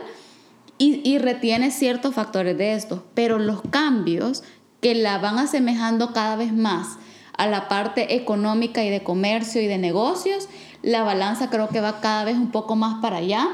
[0.77, 4.43] y, y retienes ciertos factores de estos, pero los cambios
[4.81, 6.97] que la van asemejando cada vez más
[7.37, 10.47] a la parte económica y de comercio y de negocios,
[10.83, 13.47] la balanza creo que va cada vez un poco más para allá,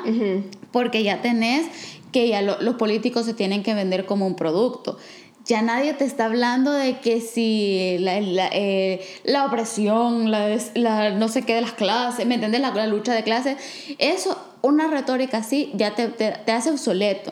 [0.72, 1.68] porque ya tenés
[2.12, 4.98] que ya lo- los políticos se tienen que vender como un producto.
[5.46, 11.12] Ya nadie te está hablando de que si la, la, eh, la opresión, la, la
[11.12, 12.62] no sé qué de las clases, ¿me entiendes?
[12.62, 13.58] La, lucha de clases.
[14.00, 17.32] Eso, una retórica así, ya te, te, te hace obsoleto.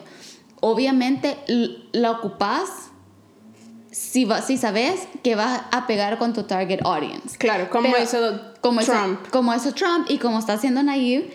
[0.61, 1.37] Obviamente
[1.91, 2.69] la ocupás
[3.91, 7.37] si, va, si sabes que vas a pegar con tu target audience.
[7.37, 8.17] Claro, como Pero- hizo
[8.67, 9.27] como Trump.
[9.29, 11.29] como Trump y como está haciendo Nayib,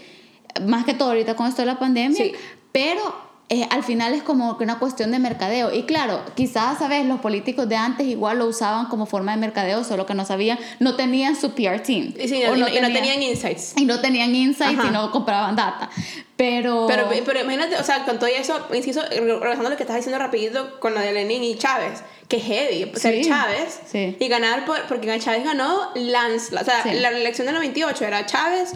[0.67, 2.33] más que todo ahorita con esto de la pandemia, Sí.
[2.73, 5.75] pero eh, al final es como que una cuestión de mercadeo.
[5.75, 7.05] Y claro, quizás, ¿sabes?
[7.05, 10.59] Los políticos de antes igual lo usaban como forma de mercadeo, solo que no sabían,
[10.81, 12.15] no tenían su PR team.
[12.19, 13.75] Y, sí, O y no, y no tenían insights.
[13.77, 14.89] y no tenían insights Ajá.
[14.89, 15.91] y no compraban data.
[16.35, 16.87] Pero...
[16.89, 20.19] Pero, pero imagínate, o sea, con todo eso, inciso, regresando a lo que estás diciendo
[20.19, 24.17] rapidito con lo de Lenin y Chávez, que heavy, ser Sí, Chávez sí.
[24.19, 28.73] y ganar, por, porque Chávez ganó Lance, o sea, la elección del 98 era Chávez,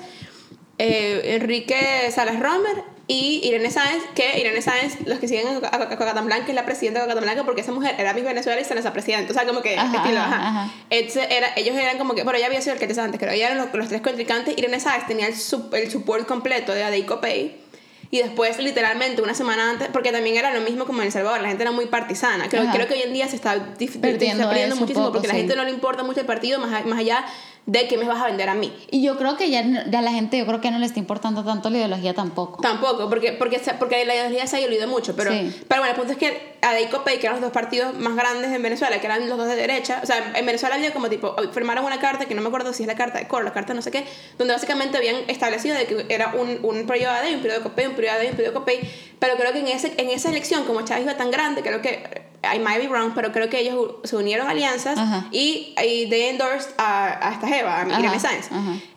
[0.76, 5.76] eh, Enrique Salas Romer y Irene Sáenz, que Irene Sáenz, los que siguen a, a,
[5.76, 8.60] a Cocatán Blanca, es la presidenta de Cocatán Blanca porque esa mujer era Miss Venezuela
[8.60, 10.70] y se la presidenta, o sea, como que Ajá, estilo, ajá, ajá.
[10.90, 13.72] era, ellos eran como que, bueno, ella había sido alcaldesa antes, pero ella eran los,
[13.74, 14.58] los tres contrincantes.
[14.58, 17.62] Irene Sáenz tenía el, el support completo de Adeiko Pay.
[18.08, 21.40] Y después, literalmente, una semana antes, porque también era lo mismo como en El Salvador,
[21.42, 22.48] la gente era muy partisana.
[22.48, 25.26] Creo, creo que hoy en día se está, se Perdiendo está perdiendo muchísimo poco, porque
[25.26, 25.40] la sí.
[25.40, 27.24] gente no le importa mucho el partido más, a- más allá
[27.66, 28.72] de que me vas a vender a mí.
[28.92, 31.44] Y yo creo que ya, ya la gente, yo creo que no le está importando
[31.44, 32.62] tanto la ideología tampoco.
[32.62, 35.16] Tampoco, porque, porque, porque la ideología se ha diluido mucho.
[35.16, 35.52] Pero, Sí.
[35.66, 38.52] pero bueno, el punto es que Adeiko Pay, que eran los dos partidos más grandes
[38.52, 41.34] en Venezuela, que eran los dos de derecha, o sea, en Venezuela había como tipo,
[41.52, 43.74] firmaron una carta, que no me acuerdo si es la carta de Coro, la carta
[43.74, 44.04] no sé qué,
[44.38, 47.86] donde básicamente habían establecido de que era un, un periodo AD, un periodo de COPEI,
[47.88, 50.64] un periodo AD, un periodo de COPEI, pero creo que en, ese, en esa elección,
[50.64, 52.22] como Chávez iba tan grande, creo que,
[52.54, 55.26] I might be wrong, pero creo que ellos se unieron alianzas Ajá.
[55.30, 58.48] y, y they endorsed a, a esta jeva, a Irene Sáenz.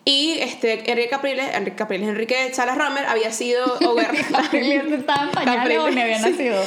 [0.04, 4.54] Y este, Enrique Capriles, Enrique Capriles, Enrique Salas Romer había sido gobernador.
[4.54, 6.62] Estaba en pañales o había nacido.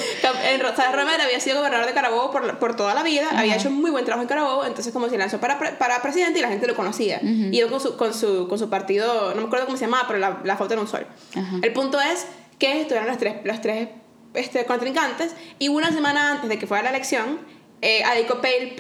[0.76, 3.92] Salas Romer había sido gobernador de Carabobo por, por toda la vida, había hecho muy
[3.92, 6.76] buen trabajo en Carabobo, entonces como se lanzó para, para presidente y la gente lo
[6.76, 7.20] conocía.
[7.24, 10.06] Y yo con su, con, su, con su partido, no me acuerdo cómo se llamaba,
[10.08, 11.06] pero la, la foto era un sol.
[11.36, 11.58] Ajá.
[11.62, 12.26] El punto es
[12.60, 13.90] que estuvieron los tres, los tres
[14.34, 17.40] este, contrincantes y una semana antes de que fuera la elección,
[17.86, 18.76] eh, Adeiko Pay,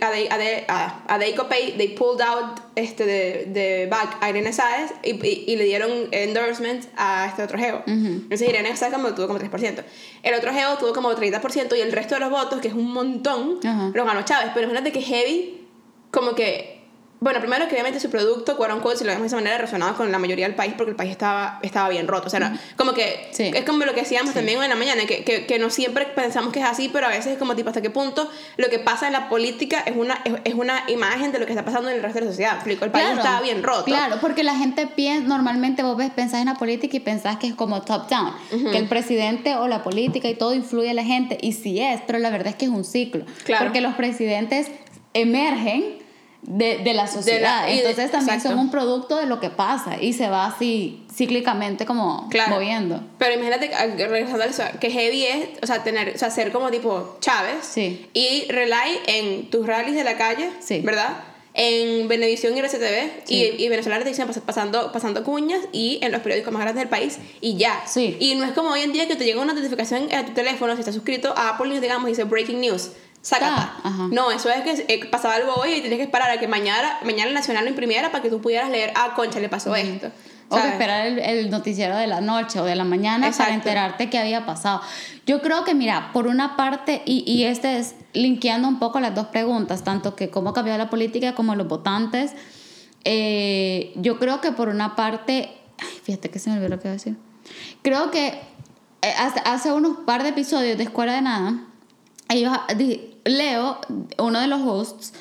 [0.00, 1.02] Ade- Ade- ah,
[1.48, 5.64] Pay, they pulled out este, de, de back a Irene Sáez y, y, y le
[5.64, 7.82] dieron endorsement a este otro geo.
[7.86, 9.82] Entonces Irene Sáez como, tuvo como 3%.
[10.22, 12.92] El otro geo tuvo como 30% y el resto de los votos, que es un
[12.92, 13.90] montón, Ajá.
[13.92, 14.52] lo ganó Chávez.
[14.54, 15.66] Pero imagínate que Heavy,
[16.12, 16.75] como que
[17.18, 19.96] bueno, primero que obviamente su producto, quote unquote, si lo vemos de esa manera, resonaba
[19.96, 22.26] con la mayoría del país porque el país estaba, estaba bien roto.
[22.26, 23.50] O sea, como que Sí.
[23.54, 26.52] es como lo que decíamos también en la mañana, que, que, que no siempre pensamos
[26.52, 29.06] que es así, pero a veces es como tipo hasta qué punto lo que pasa
[29.06, 31.96] en la política es una, es, es una imagen de lo que está pasando en
[31.96, 32.54] el resto de la sociedad.
[32.56, 33.84] Explico, el país estaba bien roto.
[33.84, 37.46] Claro, porque la gente piensa, normalmente vos ves, pensás en la política y pensás que
[37.48, 38.32] es como top down,
[38.70, 42.00] que el presidente o la política y todo influye a la gente, y sí es,
[42.06, 43.24] pero la verdad es que es un ciclo.
[43.44, 43.64] Claro.
[43.64, 44.68] Porque los presidentes
[45.14, 46.04] emergen
[46.46, 48.56] de, de la sociedad, de- entonces también exacto.
[48.56, 52.54] son un producto de lo que pasa y se va así cíclicamente como Claro.
[52.54, 53.00] moviendo.
[53.18, 56.52] Pero imagínate, ah, regresando a eso, que heavy es, o sea, tener, o sea, ser
[56.52, 58.08] como tipo Chávez Sí.
[58.14, 60.80] y rely en tus rallies de la calle, Sí.
[60.80, 61.16] ¿verdad?
[61.58, 63.54] En Benevisión y RCTV Sí.
[63.58, 66.90] y, y Venezuela Televisión pas- pasando, pasando cuñas y en los periódicos más grandes del
[66.90, 67.82] país y ya.
[68.20, 70.74] Y no es como hoy en día que te llega una notificación a tu teléfono
[70.74, 72.90] si estás suscrito a Apple News, digamos, y dice Breaking News.
[73.32, 74.08] Ah.
[74.10, 76.98] No, eso es que eh, pasaba algo hoy y tenías que esperar a que mañana,
[77.04, 80.10] mañana el Nacional lo imprimiera para que tú pudieras leer, ah, concha, le pasó esto.
[80.48, 83.44] O esperar el, el noticiero de la noche o de la mañana Exacto.
[83.44, 84.80] para enterarte qué había pasado.
[85.26, 89.12] Yo creo que, mira, por una parte, y, y este es linkeando un poco las
[89.12, 92.32] dos preguntas, tanto que cómo cambió la política como los votantes,
[93.02, 96.86] eh, yo creo que por una parte, ay, fíjate que se me olvidó lo que
[96.86, 97.16] iba a decir.
[97.82, 98.40] Creo que
[99.02, 101.66] eh, hace, hace unos par de episodios de Escuela de Nada,
[102.28, 102.56] ellos,
[103.26, 103.78] Leo,
[104.18, 105.12] uno de los hosts,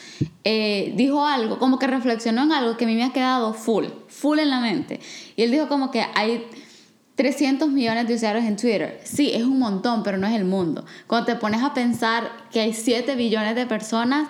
[0.44, 3.86] eh, dijo algo, como que reflexionó en algo que a mí me ha quedado full,
[4.08, 5.00] full en la mente.
[5.36, 6.48] Y él dijo como que hay
[7.16, 9.00] 300 millones de usuarios en Twitter.
[9.04, 10.86] Sí, es un montón, pero no es el mundo.
[11.08, 14.28] Cuando te pones a pensar que hay 7 billones de personas,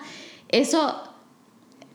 [0.49, 1.01] eso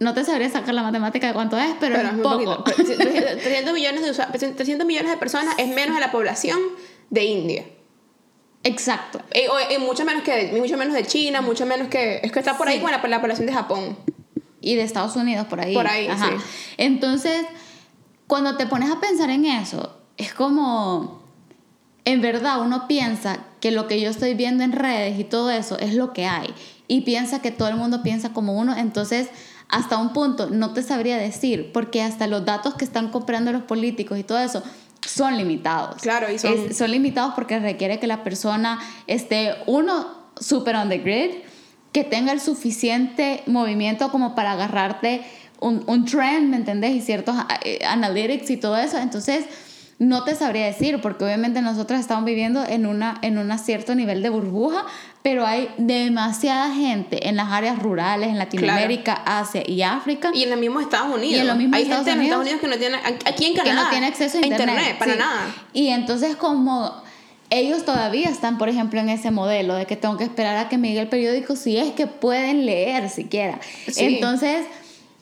[0.00, 2.64] no te sabría sacar la matemática de cuánto es, pero, Pero es poco.
[2.64, 2.64] poquito.
[2.64, 6.58] Pero 300 300 millones, de usua- 300 millones de personas es menos de la población
[7.10, 7.64] de India.
[8.62, 9.20] Exacto.
[9.35, 12.20] Y, o- y mucho, menos que de, mucho menos de China, mucho menos que...
[12.23, 12.83] Es que está por ahí Sí.
[12.83, 13.96] con la, la población de Japón.
[14.62, 15.73] y de Estados Unidos por ahí.
[15.75, 16.27] Por ahí, Ajá.
[16.29, 16.35] sí.
[16.77, 17.46] Entonces,
[18.27, 21.23] cuando te pones a pensar en eso, es como,
[22.05, 25.79] en verdad uno piensa que lo que yo estoy viendo en redes y todo eso
[25.79, 26.53] es lo que hay.
[26.88, 29.29] Y piensa que todo el mundo piensa como uno, entonces
[29.70, 33.62] hasta un punto no te sabría decir, porque hasta los datos que están comprando los
[33.62, 34.62] políticos y todo eso,
[35.06, 36.00] son limitados.
[36.02, 36.52] Claro, y son...
[36.70, 40.06] Es- son limitados porque requiere que la persona esté, uno,
[40.38, 41.30] super on the grid,
[41.92, 45.22] que tenga el suficiente movimiento como para agarrarte
[45.58, 46.94] un, un trend, ¿me entendés?
[46.94, 47.34] Y ciertos
[47.64, 48.96] eh, analytics y todo eso.
[48.98, 49.44] Entonces,
[50.00, 54.22] no te sabría decir, porque obviamente nosotros estamos viviendo en una en un cierto nivel
[54.22, 54.86] de burbuja,
[55.22, 60.30] pero hay demasiada gente en las áreas rurales, en Latinoamérica, Asia y África.
[60.32, 61.36] Y en los mismos Estados Unidos.
[61.36, 63.52] Y en los mismos Hay Estados gente en Estados Unidos que no tiene, aquí en
[63.52, 65.18] que Canadá, no tiene acceso a internet, para sí.
[65.18, 65.54] nada.
[65.74, 67.02] Y entonces como
[67.50, 70.78] ellos todavía están, por ejemplo, en ese modelo de que tengo que esperar a que
[70.78, 73.60] me llegue el periódico si es que pueden leer siquiera.
[73.86, 74.04] Sí.
[74.04, 74.64] Entonces,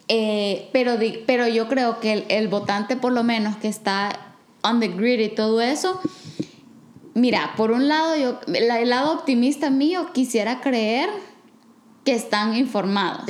[0.06, 4.27] eh, pero, pero yo creo que el, el votante por lo menos que está
[4.68, 6.00] on the grid y todo eso,
[7.14, 11.10] mira, por un lado, yo, el lado optimista mío quisiera creer
[12.04, 13.24] que están informados.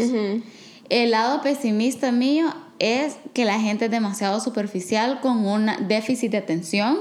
[0.89, 6.39] El lado pesimista mío es que la gente es demasiado superficial con un déficit de
[6.39, 6.99] atención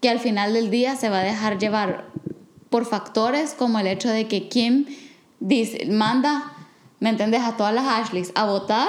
[0.00, 2.10] que al final del día se va a dejar llevar
[2.70, 4.86] por factores como el hecho de que Kim
[5.40, 6.52] dice, manda,
[7.00, 7.42] ¿me entendés?
[7.42, 8.88] A todas las Ashleys a votar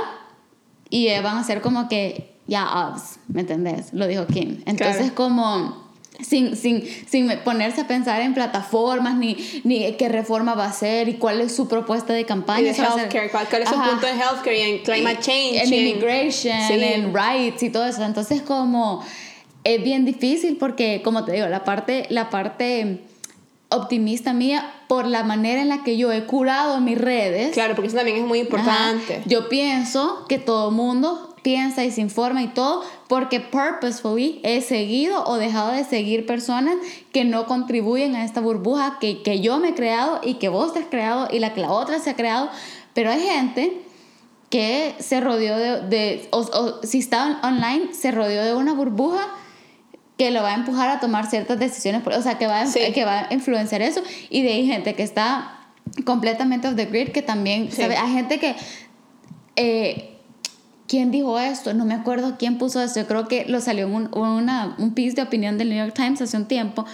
[0.89, 3.93] y van a ser como que ya obs, ¿me entendés?
[3.93, 4.61] Lo dijo Kim.
[4.65, 5.15] Entonces Claro.
[5.15, 5.85] como
[6.21, 11.09] sin, sin, sin ponerse a pensar en plataformas ni, ni qué reforma va a hacer
[11.09, 12.61] y cuál es su propuesta de campaña.
[12.61, 15.55] Y de ser- healthcare, ¿cuál, cuál es su punto de healthcare y en climate change?
[15.63, 16.73] En en- immigration, Sí.
[16.81, 18.03] en rights y todo eso.
[18.03, 19.03] Entonces como
[19.65, 23.01] es bien difícil porque, como te digo, la parte, la parte
[23.69, 27.51] optimista mía por la manera en la que yo he curado mis redes.
[27.53, 29.15] Claro, porque eso también es muy importante.
[29.15, 29.23] Ajá.
[29.25, 35.23] Yo pienso que todo mundo piensa y se informa y todo porque purposefully he seguido
[35.25, 36.73] o dejado de seguir personas
[37.13, 40.73] que no contribuyen a esta burbuja que, que yo me he creado y que vos
[40.73, 42.49] te has creado y la que la otra se ha creado.
[42.95, 43.79] Pero hay gente
[44.49, 49.27] que se rodeó de, de o, o si está online, se rodeó de una burbuja
[50.17, 52.79] que lo va a empujar a tomar ciertas decisiones, o sea, que va, a- Sí.
[52.91, 54.01] que va a influenciar eso.
[54.31, 55.59] Y de ahí gente que está
[56.05, 57.83] completamente off the grid, que también, Sí.
[57.83, 57.97] ¿sabe?
[57.97, 58.55] Hay gente que...
[59.57, 60.11] eh,
[60.95, 61.73] ¿Quién dijo esto?
[61.73, 63.01] No me acuerdo quién puso esto.
[63.01, 65.93] Yo creo que lo salió en un, una, un piece de opinión del New York
[65.93, 66.85] Times hace un tiempo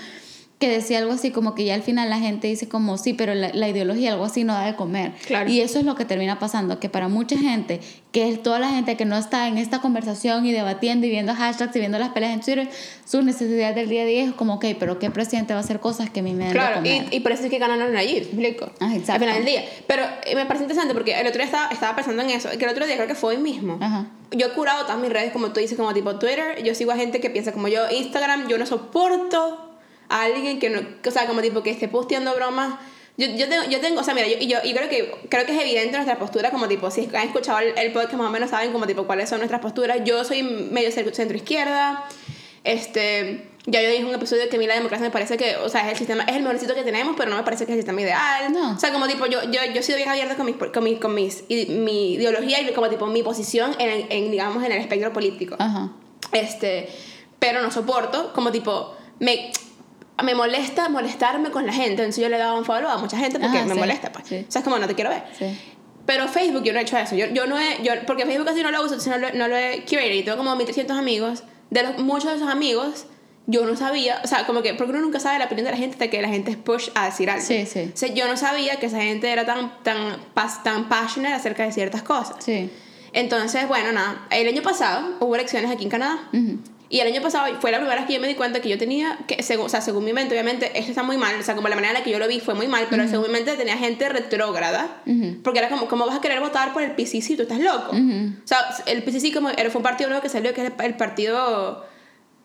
[0.62, 3.34] que decía algo así como que ya al final la gente dice como sí, pero
[3.36, 5.12] la, la ideología algo así no da de comer.
[5.28, 5.50] Claro.
[5.50, 7.82] Y eso es lo que termina pasando, que para mucha gente,
[8.13, 11.34] que es toda la gente que no está en esta conversación y debatiendo y viendo
[11.36, 12.69] hashtags y viendo las peleas en Twitter,
[13.06, 15.80] sus necesidades del día a día es como, ok, pero ¿qué presidente va a hacer
[15.82, 17.08] cosas que a mí me de Claro, comer?
[17.12, 18.71] y, y por eso es que ganaron allí, ¿me explico?
[18.80, 19.13] Ah, exacto.
[19.13, 19.63] Al final del día.
[19.88, 22.63] Pero eh, me parece interesante porque el otro día estaba, estaba pensando en eso, que
[22.63, 23.80] el otro día creo que fue hoy mismo.
[23.82, 24.06] Ajá.
[24.32, 26.63] Yo he curado todas mis redes, como tú dices, como tipo Twitter.
[26.63, 27.82] Yo sigo a gente que piensa como yo.
[27.89, 29.71] Instagram, yo no soporto
[30.12, 30.82] a alguien que no.
[31.06, 32.80] O sea, como tipo que esté posteando bromas.
[33.17, 35.45] Yo, yo, tengo, yo tengo, o sea, mira, yo, y yo, y creo que creo
[35.45, 38.32] que es evidente nuestra postura, como tipo, si han escuchado el, el podcast más o
[38.32, 40.00] menos saben como tipo cuáles son nuestras posturas.
[40.06, 42.06] Yo soy medio centro izquierda,
[42.63, 45.56] este, ya yo dije en un episodio que a mí la democracia me parece que,
[45.58, 47.74] o sea, es el sistema, es el mejorcito que tenemos, pero no me parece que
[47.74, 48.52] es el sistema ideal.
[48.52, 48.74] No.
[48.74, 51.13] O sea, como tipo, yo, yo, yo sido bien abierta con mis, con mis, con
[51.13, 55.13] mis y mi ideología y como tipo mi posición en, en, digamos, en el espectro
[55.13, 55.56] político.
[55.60, 55.91] Ajá.
[56.32, 56.89] Este,
[57.39, 59.52] pero no soporto, como tipo, me,
[60.24, 62.02] me molesta molestarme con la gente.
[62.04, 64.28] Entonces yo le dado un follow a mucha gente porque Ajá, me sí, molesta, pues.
[64.28, 64.46] sí.
[64.48, 65.24] O sea, es como no te quiero ver.
[65.38, 65.46] Sí.
[66.06, 67.16] Pero Facebook yo no he hecho eso.
[67.16, 69.56] Yo, yo no he, yo, porque Facebook casi no lo uso, no lo, no lo
[69.56, 70.14] he curated.
[70.14, 71.44] Y tengo como 1300 amigos.
[71.70, 73.06] De los, muchos de esos amigos,
[73.48, 75.78] yo no sabía, o sea, como que, porque uno nunca sabe la opinión de la
[75.78, 77.46] gente hasta que la gente es push a decir algo.
[77.46, 77.92] Sí, sí.
[77.94, 81.64] O sea, yo no sabía que esa gente era tan, tan, pas- tan passionate acerca
[81.64, 82.36] de ciertas cosas.
[82.40, 82.70] Sí.
[83.14, 84.26] Entonces, bueno, nada.
[84.32, 86.18] El año pasado hubo elecciones aquí en Canadá.
[86.34, 86.60] Ujú.
[86.92, 88.78] Y el año pasado fue la primera vez que yo me di cuenta que yo
[88.78, 91.56] tenía, que según, o sea, según mi mente, obviamente, esto está muy mal, o sea,
[91.56, 93.32] como la manera en la que yo lo vi fue muy mal, pero según mi
[93.34, 95.38] mente tenía gente retrógrada, Ujú.
[95.42, 97.92] porque era como, ¿cómo vas a querer votar por el PCC tú estás loco?
[97.96, 98.34] Ujú.
[98.44, 100.96] O sea, el PCC como, fue un partido nuevo que salió, que es el, el
[100.96, 101.86] partido...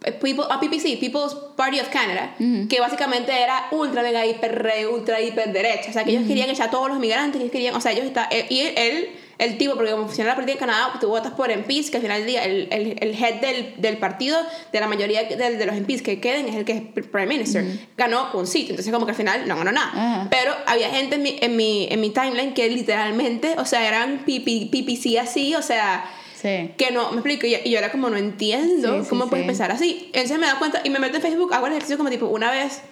[0.05, 2.69] eh, People, ah, PPC, People's Party of Canada, Ujú.
[2.69, 5.91] que básicamente era ultra, mega, hiper, re, ultra, hiper derecha.
[5.91, 8.05] O sea, que ellos querían echar a todos los migrantes, ellos querían, o sea, ellos
[8.05, 11.09] está, eh, y él, él, el tipo, porque como funciona la política en Canadá, tú
[11.09, 14.39] votas por MPs, que al final del día el, el, el head del, del partido,
[14.73, 17.65] de la mayoría de, de los MPs que queden, es el que es Prime Minister,
[17.97, 18.71] ganó un sitio.
[18.71, 19.91] Entonces, como que al final no ganó nada.
[19.93, 20.29] Ajá.
[20.31, 24.25] Pero había gente en mi, en mi, en mi timeline que literalmente, o sea, eran
[24.25, 26.05] PP, PPC así, o sea,
[26.41, 26.71] Sí.
[26.77, 29.47] que no, me explico, y yo, yo era como, no entiendo Sí, sí, cómo puedes
[29.47, 30.11] pensar así.
[30.13, 32.51] Entonces me da cuenta y me meto en Facebook, hago el ejercicio como tipo una
[32.51, 32.83] vez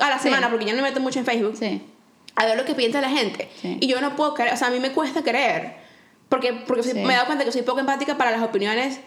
[0.00, 1.58] a la semana, porque ya no me meto mucho en Facebook,
[2.36, 3.48] a ver lo que piensa la gente.
[3.62, 5.74] Y yo no puedo creer, o sea, a mí me cuesta creer,
[6.28, 6.94] porque, porque Sí.
[6.94, 9.00] me he dado cuenta que soy poco empática para las opiniones,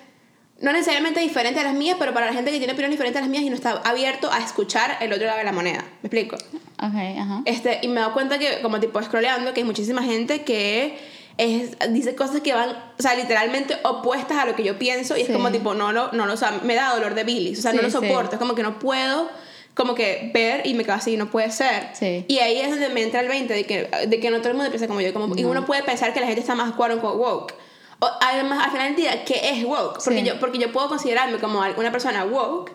[0.60, 3.22] no necesariamente diferentes a las mías, pero para la gente que tiene opiniones diferentes a
[3.22, 5.84] las mías y no está abierto a escuchar el otro lado de la moneda.
[6.02, 6.36] ¿Me explico?
[6.36, 7.42] Ok, ajá.
[7.46, 10.98] Este, y me he dado cuenta que, como tipo scrolleando, que hay muchísima gente que
[11.38, 15.22] es, dice cosas que van, o sea, literalmente opuestas a lo que yo pienso y
[15.22, 15.34] es Sí.
[15.34, 17.80] como tipo, no, no, no, o sea, me da dolor de bilis, o sea, no
[17.80, 18.08] Sí, lo sí.
[18.08, 19.30] soporto, es como que no puedo
[19.78, 21.90] como que ver y me quedo así, no puede ser.
[21.94, 22.26] Sí.
[22.28, 24.56] Y ahí es donde me entra el 20 de que, de que no todo el
[24.56, 26.96] mundo piensa como yo, como, y uno puede pensar que la gente está más quote
[26.96, 27.54] unquote woke.
[28.00, 30.04] O, además, al final del día, ¿qué es woke?
[30.04, 30.26] Porque, Sí.
[30.26, 32.72] yo, porque yo puedo considerarme como una persona woke,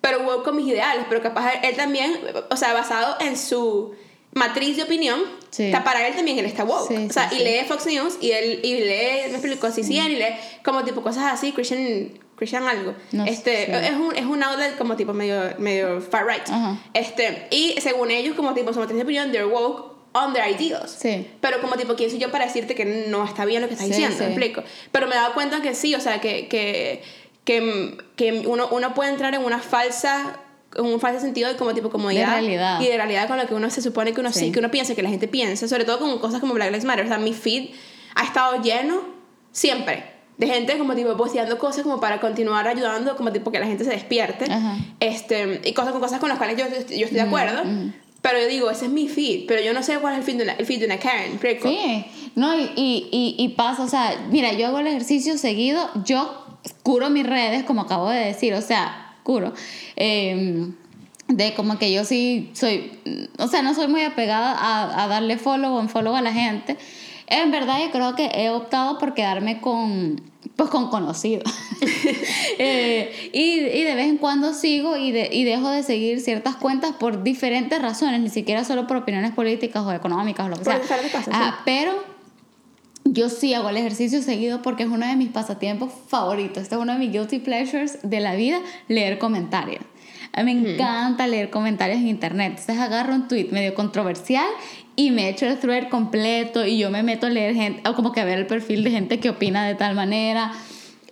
[0.00, 2.18] pero woke con mis ideales, pero capaz él también,
[2.50, 3.94] o sea, basado en su
[4.32, 5.64] matriz de opinión, Sí.
[5.66, 6.88] está para él también él está woke.
[6.88, 10.16] Sí, o sea, y lee Fox News y él y lee, me explico, CCN y
[10.16, 10.34] lee
[10.64, 12.94] como tipo cosas así, Christian, Christian algo.
[13.12, 13.86] No este, sé.
[13.88, 16.48] es un, es un outlet como tipo medio, medio far right.
[16.48, 16.78] Ajá.
[16.92, 20.90] Este, y según ellos, como tipo, su matriz de opinión, they're woke on their ideals.
[20.90, 21.26] Sí.
[21.40, 23.86] Pero como tipo, ¿quién soy yo para decirte que no está bien lo que estás
[23.88, 24.16] Sí, diciendo?
[24.16, 24.22] sí.
[24.24, 24.62] ¿Me explico?
[24.92, 27.02] Pero me he dado cuenta que sí, o sea, que, que,
[27.44, 30.40] que, que uno, uno puede entrar en una falsa
[30.76, 32.80] en un falso sentido de como tipo comodidad realidad.
[32.80, 34.40] y de realidad con lo que uno se supone que uno sí.
[34.40, 34.50] Sí.
[34.52, 37.04] que uno piensa que la gente piensa sobre todo con cosas como Black Lives Matter
[37.04, 37.70] o sea mi feed
[38.16, 39.02] ha estado lleno
[39.52, 43.66] siempre de gente como tipo posteando cosas como para continuar ayudando como tipo que la
[43.66, 44.78] gente se despierte Ajá.
[45.00, 47.62] este y cosas con cosas con las cuales yo, yo estoy de acuerdo
[48.20, 50.36] pero yo digo ese es mi feed pero yo no sé cuál es el feed
[50.38, 51.68] de una, el feed de una Karen ¿explico?
[51.68, 52.04] Sí,
[52.34, 56.44] no, y, y, y, pasa, o sea, mira, yo hago el ejercicio seguido, yo
[56.82, 59.52] curo mis redes, como acabo de decir, o sea, curo.
[59.94, 60.66] eh,
[61.28, 62.90] de como que yo sí soy,
[63.38, 66.76] o sea, no soy muy apegada a, a darle follow o follow a la gente.
[67.26, 70.20] En verdad yo creo que he optado por quedarme con,
[70.56, 71.44] pues con conocidos.
[72.58, 76.54] Eh, y, y de vez en cuando sigo y, de- y dejo de seguir ciertas
[76.54, 80.62] cuentas por diferentes razones, ni siquiera solo por opiniones políticas o económicas o lo que
[80.64, 80.98] Por sea.
[81.10, 81.92] cosas, Ajá, Pero
[83.04, 86.62] yo sí hago el ejercicio seguido porque es uno de mis pasatiempos favoritos.
[86.62, 89.82] Este es uno de mis guilty pleasures de la vida, leer comentarios.
[90.32, 92.50] A mí me encanta leer comentarios en internet.
[92.58, 94.46] Entonces agarro un tweet medio controversial
[94.96, 98.12] y me echo el thread completo y yo me meto a leer gente, o como
[98.12, 100.52] que a ver el perfil de gente que opina de tal manera.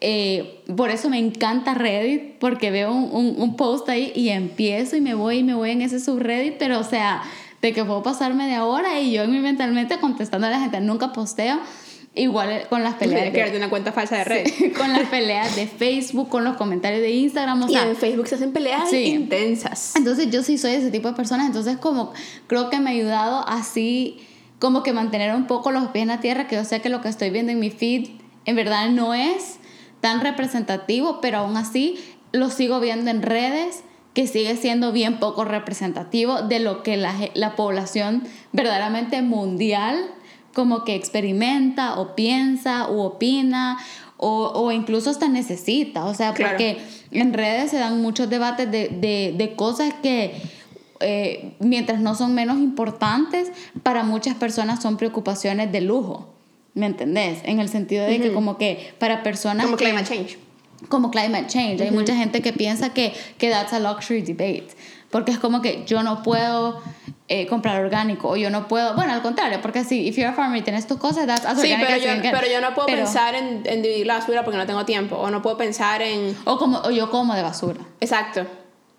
[0.01, 4.97] Eh, por eso me encanta Reddit, porque veo un, un, un post ahí y empiezo
[4.97, 7.23] y me voy y me voy en ese subreddit, pero o sea,
[7.63, 11.61] de que puedo pasarme de ahora y yo mentalmente contestando a la gente, nunca posteo.
[12.15, 13.23] Igual con las peleas.
[13.23, 16.45] Tienes que crearte una cuenta falsa de red Sí, con las peleas de Facebook, con
[16.45, 19.05] los comentarios de Instagram, o y sea, en Facebook se hacen peleas Sí.
[19.07, 22.13] intensas entonces yo sí soy ese tipo de personas, entonces como
[22.49, 24.19] creo que me ha ayudado así
[24.59, 27.01] como que mantener un poco los pies en la tierra, que yo sé que lo
[27.01, 28.11] que estoy viendo en mi feed
[28.45, 29.57] en verdad no es
[30.01, 31.99] tan representativo, pero aún así
[32.33, 33.85] lo sigo viendo en redes
[34.15, 39.97] que sigue siendo bien poco representativo de lo que la, la población verdaderamente mundial
[40.55, 43.79] como que experimenta o piensa o opina
[44.17, 46.53] o, o incluso hasta necesita, o sea, Claro.
[46.53, 46.79] porque
[47.11, 50.33] en redes se dan muchos debates de, de, de cosas que
[51.01, 53.51] eh, mientras no son menos importantes,
[53.83, 56.29] para muchas personas son preocupaciones de lujo.
[56.75, 57.41] ¿Me entendés?
[57.45, 60.39] En el sentido de que como que para personas como que- climate change
[60.89, 61.81] como climate change.
[61.81, 64.67] Hay mucha gente que piensa que, que that's a luxury debate.
[65.13, 66.83] Porque es como que yo no puedo
[67.29, 68.95] eh, comprar orgánico o yo no puedo.
[68.95, 71.61] Bueno, al contrario, porque si if you're a farmer y tienes tus cosas, that's as
[71.61, 74.57] Sí, pero yo, pero yo no puedo Pero- pensar en, en dividir la basura porque
[74.59, 75.17] no tengo tiempo.
[75.17, 76.37] O no puedo pensar en.
[76.45, 77.81] O, como, o yo como de basura.
[78.01, 78.47] Exacto.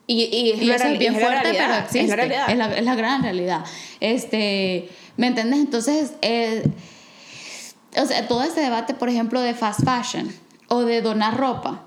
[0.05, 2.01] Y, y es, Y eso es bien es fuerte, realidad, pero existe.
[2.01, 2.49] Es la realidad.
[2.49, 3.65] Es la, es la gran realidad.
[3.99, 5.59] Este, ¿Me entiendes?
[5.59, 6.63] Entonces, eh,
[7.97, 10.31] o sea, todo este debate, por ejemplo, de fast fashion
[10.67, 11.83] o de donar ropa.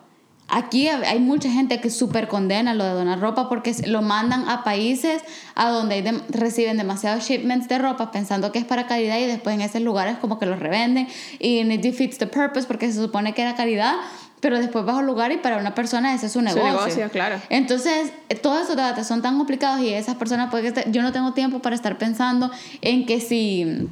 [0.48, 4.62] Aquí hay mucha gente que súper condena lo de donar ropa porque lo mandan a
[4.62, 5.22] países
[5.56, 9.54] a donde dem- reciben demasiados shipments de ropa pensando que es para caridad y después
[9.56, 11.08] en esos lugares como que los revenden
[11.40, 13.94] y it defeats the purpose porque se supone que era caridad,
[14.40, 16.64] pero después un lugar y para una persona ese es su negocio.
[16.64, 17.40] negocio, claro.
[17.50, 21.32] Entonces, todos esos debates son tan complicados y esas personas pueden estar, yo no tengo
[21.32, 23.88] tiempo para estar pensando en que si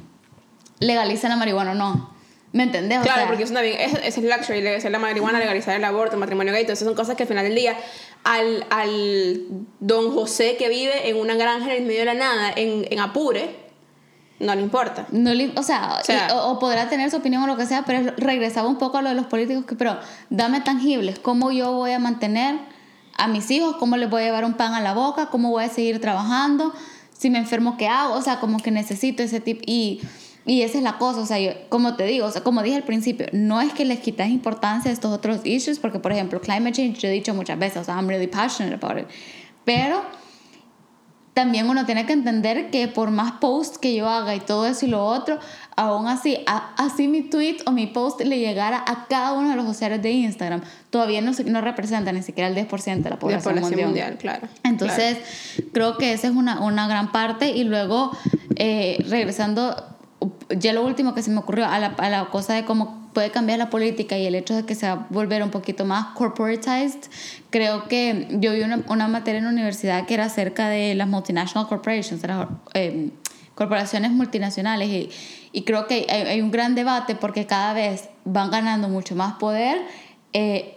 [0.79, 2.14] legalizan la marihuana o no.
[2.55, 2.99] ¿Me entendés?
[2.99, 5.83] O Claro, sea, porque es, una, es, es el luxury, legalizar la marihuana, legalizar el
[5.83, 7.75] aborto, el matrimonio gay, todas esas son cosas que al final del día
[8.23, 9.41] al, al
[9.81, 12.99] don José que vive en una granja en el medio de la nada, en, en
[13.01, 13.57] Apure,
[14.39, 15.05] no le importa.
[15.11, 17.57] No le- o, sea, O sea- y- o, o podrá tener su opinión o lo
[17.57, 19.97] que sea, pero regresaba un poco a lo de los políticos, que, pero
[20.29, 22.55] dame tangibles, ¿cómo yo voy a mantener
[23.17, 23.75] a mis hijos?
[23.77, 25.27] ¿Cómo les voy a llevar un pan a la boca?
[25.27, 26.73] ¿Cómo voy a seguir trabajando?
[27.17, 28.13] Si me enfermo, ¿qué hago?
[28.15, 29.61] O sea, como que necesito ese tipo.
[29.65, 30.01] Y,
[30.45, 32.75] y esa es la cosa, o sea, yo, como te digo, o sea, como dije
[32.75, 36.39] al principio, no es que les quitas importancia a estos otros issues, porque por ejemplo,
[36.39, 39.07] climate change, yo he dicho muchas veces, o sea, I'm really passionate about it,
[39.63, 40.01] pero
[41.33, 44.85] también uno tiene que entender que por más posts que yo haga y todo eso
[44.85, 45.37] y lo otro,
[45.75, 49.57] aún así, a- así mi tweet o mi post le llegara a cada uno de
[49.57, 53.53] los usuarios de Instagram, todavía no, no representa ni siquiera el 10% de la población,
[53.55, 54.11] población mundial.
[54.11, 54.47] mundial, claro.
[54.63, 55.17] Entonces,
[55.73, 57.49] creo que esa es una, una gran parte.
[57.49, 58.11] Y luego,
[58.55, 59.75] eh, regresando
[60.49, 63.31] ya lo último que se me ocurrió a la, a la cosa de cómo puede
[63.31, 66.13] cambiar la política y el hecho de que se va a volver un poquito más
[66.15, 66.99] corporatized,
[67.49, 71.07] creo que yo vi una, una materia en la universidad que era acerca de las
[71.07, 73.09] multinational corporations, las eh,
[73.55, 75.09] corporaciones multinacionales y,
[75.53, 79.35] y creo que hay, hay, un gran debate porque cada vez van ganando mucho más
[79.35, 79.81] poder.
[80.33, 80.75] Eh,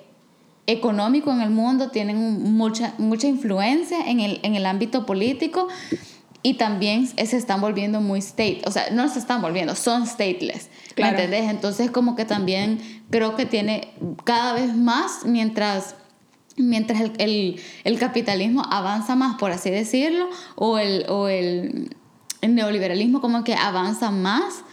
[0.69, 2.19] económico en el mundo, tienen
[2.55, 5.67] mucha, mucha influencia en el, en el ámbito político
[6.43, 10.69] y también se están volviendo muy state, o sea, no se están volviendo, son stateless,
[10.95, 11.17] claro.
[11.17, 11.51] ¿me entendés?
[11.51, 13.93] Entonces como que también creo que tiene
[14.25, 15.95] cada vez más mientras
[16.57, 21.97] mientras el, el, el capitalismo avanza más, por así decirlo, o el, o el,
[22.41, 24.65] el neoliberalismo como que avanza más,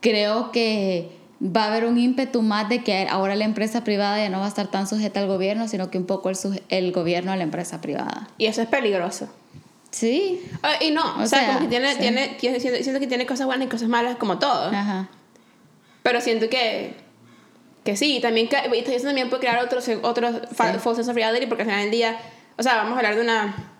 [0.00, 4.30] creo que va a haber un ímpetu más de que ahora la empresa privada ya
[4.30, 6.36] no va a estar tan sujeta al gobierno, sino que un poco el,
[6.68, 8.28] el gobierno a la empresa privada.
[8.38, 9.28] Y eso es peligroso.
[9.92, 10.42] Sí.
[10.62, 11.98] Uh, y no, o, o sea, sea, como que tiene, sí.
[12.00, 14.70] tiene, tiene siento, siento, que tiene cosas buenas y cosas malas como todo.
[14.70, 15.08] Ajá.
[16.02, 16.94] Pero siento que,
[17.84, 18.56] que sí, también que
[18.94, 20.54] eso también puede crear otros, otros sí.
[20.54, 22.18] false sense of reality porque al final del día,
[22.56, 23.72] o sea, vamos a hablar de una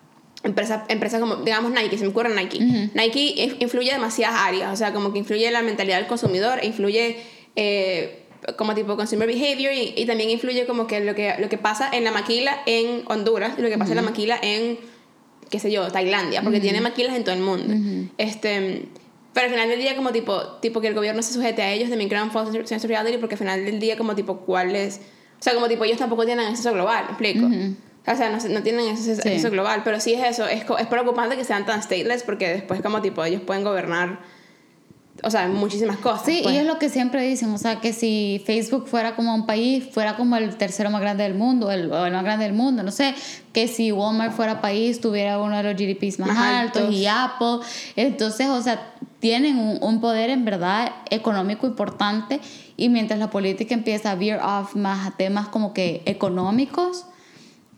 [0.44, 2.58] empresa, empresa como, digamos, Nike, se me ocurre Nike.
[2.58, 2.90] Uh -huh.
[2.94, 7.16] Nike influye demasiadas áreas, o sea, como que influye la mentalidad del consumidor, influye
[7.56, 11.58] eh, como tipo consumer behavior y, y, también influye como que lo, que lo que
[11.58, 13.98] pasa en la maquila en Honduras y lo que pasa uh -huh.
[13.98, 14.78] en la maquila en
[15.52, 16.62] qué sé yo, Tailandia, porque uh -huh.
[16.62, 17.74] tiene maquilas en todo el mundo.
[17.74, 18.08] Uh -huh.
[18.18, 18.88] Este,
[19.32, 21.90] pero al final del día como tipo, tipo que el gobierno se sujete a ellos
[21.90, 25.00] también crean false sense of reality porque al final del día como tipo cuál es,
[25.38, 27.46] o sea, como tipo ellos tampoco tienen acceso global, ¿me explico?
[28.04, 29.28] O sea, no, no tienen acceso, sí.
[29.28, 32.80] acceso global, pero sí es eso, es, es preocupante que sean tan stateless porque después
[32.80, 34.20] como tipo ellos pueden gobernar
[35.24, 36.24] o sea, muchísimas cosas.
[36.24, 36.54] Sí, pues.
[36.54, 39.84] y es lo que siempre dicen, o sea, que si Facebook fuera como un país,
[39.90, 42.82] fuera como el tercero más grande del mundo, el, o el más grande del mundo,
[42.82, 43.14] no sé,
[43.52, 47.06] que si Walmart fuera país, tuviera uno de los GDPs más, más altos, altos, y
[47.06, 47.58] Apple,
[47.94, 52.40] entonces, o sea, tienen un, un, poder en verdad económico importante
[52.76, 57.06] y mientras la política empieza a veer off más a temas como que económicos,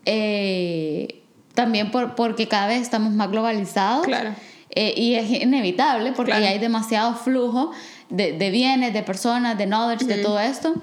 [0.05, 1.21] eh,
[1.53, 4.05] también por, porque cada vez estamos más globalizados.
[4.07, 4.33] Claro
[4.75, 6.45] eh, y es inevitable porque claro.
[6.47, 7.71] hay demasiado flujo
[8.09, 10.15] de, de, bienes, de personas, de knowledge, uh -huh.
[10.15, 10.73] de todo esto.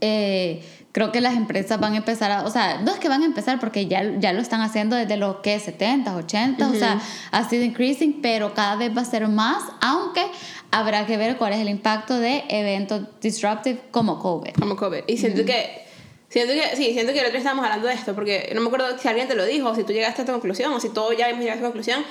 [0.00, 0.62] Eh,
[0.92, 3.26] creo que las empresas van a empezar a, o sea, no es que van a
[3.26, 6.76] empezar porque ya, ya lo están haciendo desde los que 70, 80, uh -huh.
[6.76, 7.00] o sea,
[7.32, 10.24] ha sido increasing, pero cada vez va a ser más, aunque
[10.70, 14.52] habrá que ver cuál es el impacto de eventos disruptive como COVID.
[14.58, 15.00] Como COVID.
[15.06, 15.46] Y siento uh -huh.
[15.46, 15.88] que
[16.28, 18.66] Siento que, sí, siento que el otro día estábamos hablando de esto, porque no me
[18.66, 20.90] acuerdo si alguien te lo dijo, o si tú llegaste a esta conclusión, o si
[20.90, 22.04] todos ya hemos llegado a esta conclusión,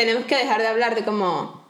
[0.00, 1.62] tenemos que dejar de hablar de como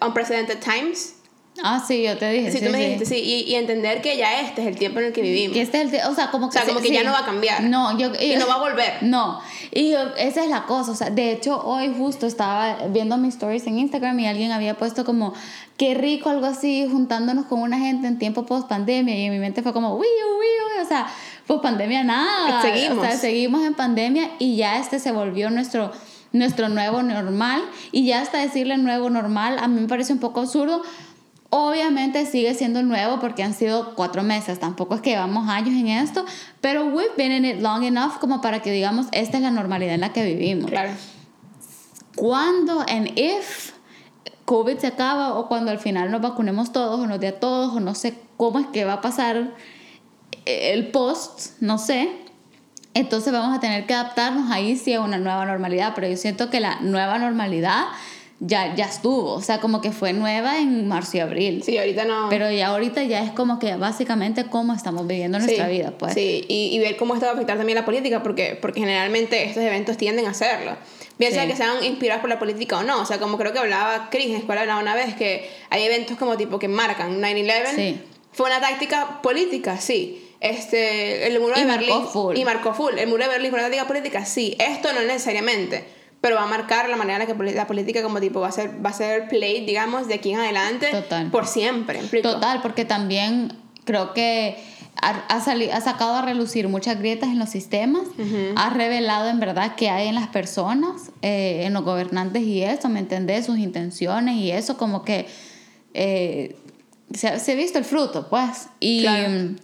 [0.00, 1.14] unprecedented times.
[1.62, 2.52] Ah, sí, yo te dije.
[2.52, 3.16] Sí, sí tú me dijiste, sí.
[3.16, 5.54] Y, y, entender que ya este es el tiempo en el que vivimos.
[5.54, 6.94] Que este es el o sea, como que, o sea, como que sí.
[6.94, 7.64] ya no va a cambiar.
[7.64, 9.02] No, yo, y, y, no va a volver.
[9.02, 9.40] No,
[9.72, 10.92] y yo, esa es la cosa.
[10.92, 14.74] O sea, de hecho, hoy justo estaba viendo mis stories en Instagram y alguien había
[14.74, 15.34] puesto como,
[15.76, 19.16] qué rico, algo así, juntándonos con una gente en tiempo post pandemia.
[19.16, 21.08] Y en mi mente fue como, uy, uy, uy, o sea,
[21.46, 22.62] post pandemia nada.
[22.62, 22.98] Seguimos.
[22.98, 25.90] O sea, seguimos en pandemia y ya este se volvió nuestro
[26.32, 27.62] nuestro nuevo normal
[27.92, 30.82] y ya hasta decirle nuevo normal a mí me parece un poco absurdo.
[31.50, 35.88] Obviamente sigue siendo nuevo porque han sido cuatro meses, tampoco es que llevamos años en
[35.88, 36.26] esto,
[36.60, 39.94] pero we've been in it long enough como para que digamos esta es la normalidad
[39.94, 40.70] en la que vivimos.
[40.70, 40.90] Claro.
[42.16, 43.72] Cuando and if
[44.44, 47.74] COVID se acaba o cuando al final nos vacunemos todos o nos dé a todos
[47.76, 49.54] o no sé cómo es que va a pasar
[50.44, 52.10] el post, no sé,
[52.98, 56.50] entonces vamos a tener que adaptarnos ahí sí a una nueva normalidad, pero yo siento
[56.50, 57.86] que la nueva normalidad
[58.40, 61.62] ya, ya estuvo, o sea, como que fue nueva en marzo y abril.
[61.64, 62.28] Sí, ahorita no.
[62.30, 66.14] Pero ya ahorita ya es como que básicamente cómo estamos viviendo nuestra sí, vida, pues.
[66.14, 69.44] Sí, y, y, ver cómo esto va a afectar también la política, porque, porque generalmente
[69.44, 70.76] estos eventos tienden a hacerlo.
[71.18, 71.48] Bien sea sí.
[71.48, 74.26] que sean inspirados por la política o no, o sea, como creo que hablaba Chris
[74.26, 77.74] en escuela hablaba una vez, que hay eventos como tipo que marcan 9-11.
[77.74, 78.00] Sí.
[78.30, 82.08] Fue una táctica política, sí este, el muro y de marcó Berlín.
[82.08, 82.36] Full.
[82.36, 82.98] Y marcó full.
[82.98, 84.56] El muro de Berlín fue una táctica política, sí.
[84.58, 85.84] Esto no necesariamente.
[86.20, 88.52] Pero va a marcar la manera en la que la política como tipo va a
[88.52, 90.88] ser, va a ser play, digamos, de aquí en adelante.
[90.90, 91.30] Total.
[91.30, 92.00] Por siempre.
[92.22, 93.52] Total, porque también
[93.84, 94.56] creo que
[95.00, 98.52] ha, ha, salido, ha sacado a relucir muchas grietas en los sistemas, uh -huh.
[98.56, 102.88] ha revelado en verdad qué hay en las personas, eh, en los gobernantes y eso,
[102.88, 103.46] ¿me entendés?
[103.46, 105.26] Sus intenciones y eso, como que
[105.94, 106.56] eh,
[107.14, 108.68] se, se, ha visto el fruto, pues.
[108.80, 109.54] Y, claro.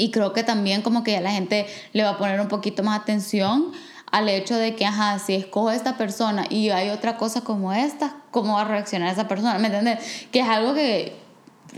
[0.00, 2.82] Y creo que también como que ya la gente le va a poner un poquito
[2.82, 3.72] más atención
[4.10, 8.16] al hecho de que, ajá, si escojo esta persona y hay otra cosa como esta,
[8.30, 9.58] ¿cómo va a reaccionar esa persona?
[9.58, 10.26] ¿Me entiendes?
[10.32, 11.16] Que es algo que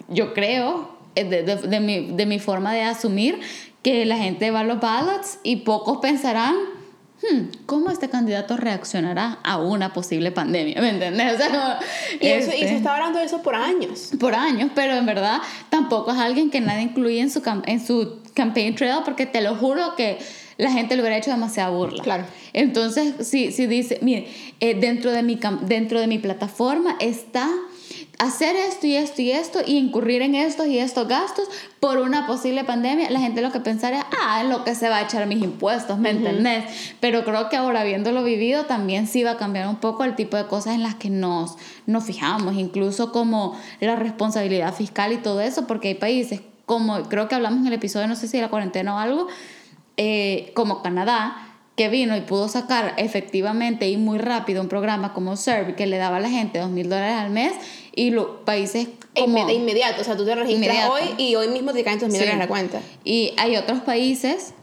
[0.09, 3.41] yo creo, de, de, de, mi, de mi forma de asumir,
[3.83, 6.55] que la gente va a los ballots y pocos pensarán
[7.23, 10.75] hmm, ¿cómo este candidato reaccionará a una posible pandemia?
[10.81, 11.35] ¿Me entendés?
[11.35, 14.11] O sea, como, Y, eso- y se está hablando de eso por años.
[14.19, 15.39] por años, pero en verdad
[15.71, 19.55] tampoco es alguien que nadie incluye en su, en su campaign trail porque te lo
[19.57, 20.19] juro que
[20.59, 22.03] la gente le hubiera hecho demasiada burla.
[22.03, 22.25] Claro.
[22.53, 24.29] Entonces, si, si dice, mire,
[24.61, 27.49] eh, dentro, de mi, cam- dentro de mi plataforma está
[28.19, 31.49] hacer esto y esto y esto y incurrir en estos y estos gastos
[31.81, 34.99] por una posible pandemia, la gente lo que pensaría, ah, en lo que se va
[34.99, 36.95] a echar mis impuestos, ¿me entendés?
[37.01, 40.37] Pero creo que ahora habiéndolo vivido también sí va a cambiar un poco el tipo
[40.37, 41.57] de cosas en las que nos,
[41.87, 47.29] nos fijamos, incluso como la responsabilidad fiscal y todo eso, porque hay países como creo
[47.29, 49.27] que hablamos en el episodio, no sé si de la cuarentena o algo,
[49.97, 51.37] eh, como Canadá,
[51.77, 55.97] que vino y pudo sacar efectivamente y muy rápido un programa como Serve que le
[55.97, 57.53] daba a la gente dos mil dólares al mes
[57.95, 58.89] y los países
[59.19, 59.49] como...
[59.51, 60.93] Inmediato, o sea, tú te registras Inmediato.
[60.93, 62.19] hoy y hoy mismo te caen tus mil Sí.
[62.21, 62.81] dólares en la cuenta.
[63.05, 64.55] Y hay otros países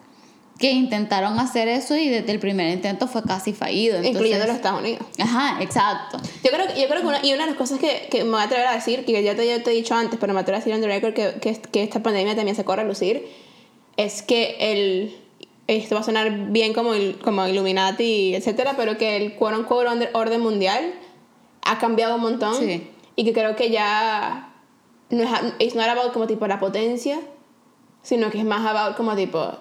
[0.58, 3.96] que intentaron hacer eso y desde el primer intento fue casi fallido.
[3.96, 5.06] Entonces, incluyendo los Estados Unidos.
[5.18, 6.18] Ajá, exacto.
[6.44, 8.42] Yo creo, yo creo que una, y una de las cosas que, que me voy
[8.42, 10.58] a atrever a decir, que ya te, ya te he dicho antes, pero me atrevo
[10.58, 13.26] a decir en the record que, que, que esta pandemia también se corre a lucir,
[13.96, 15.16] es que el,
[15.68, 20.10] esto va a sonar bien como, il- como Illuminati, etcétera, pero que el unquote orden,
[20.14, 20.94] orden mundial
[21.62, 22.84] ha cambiado un montón Sí.
[23.20, 24.54] Y que creo que ya
[25.10, 27.20] no es, it's not about como tipo la potencia,
[28.02, 29.58] sino que es más about como tipo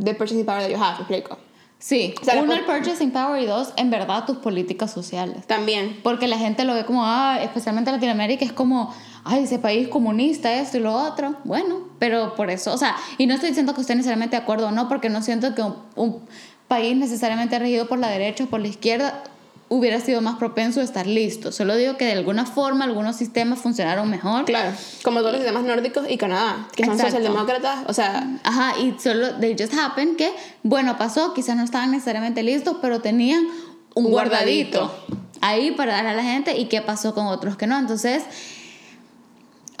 [0.00, 1.38] the purchasing power that you have, ¿me explico?
[1.80, 5.44] Sí, O sea, uno, el purchasing power y dos, en verdad, tus políticas sociales.
[5.48, 5.98] También.
[6.04, 9.88] Porque la gente lo ve como, ah, especialmente en Latinoamérica, es como, ay, ese país
[9.88, 11.34] comunista, esto y lo otro.
[11.42, 14.68] Bueno, pero por eso, o sea, y no estoy diciendo que esté necesariamente de acuerdo
[14.68, 16.20] o no, porque no siento que un, un
[16.68, 19.24] país necesariamente regido por la derecha o por la izquierda
[19.68, 21.52] hubiera sido más propenso a estar listo.
[21.52, 24.44] Solo digo que de alguna forma algunos sistemas funcionaron mejor.
[24.46, 27.16] Claro, como todos los sistemas nórdicos y Canadá, que son Exacto.
[27.16, 31.90] socialdemócratas, o sea, Ajá, y solo, they just happen que, bueno, pasó, quizás no estaban
[31.90, 33.46] necesariamente listos, pero tenían
[33.94, 34.92] un, guardadito.
[35.40, 37.78] ahí para dar a la gente y qué pasó con otros que no.
[37.78, 38.22] Entonces,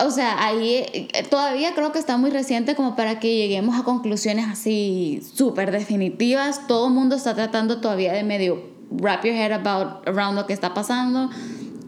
[0.04, 3.84] o sea, ahí eh, todavía creo que está muy reciente como para que lleguemos a
[3.84, 6.66] conclusiones así súper definitivas.
[6.66, 10.52] Todo el mundo está tratando todavía de medio wrap your head about around lo que
[10.52, 11.30] está pasando.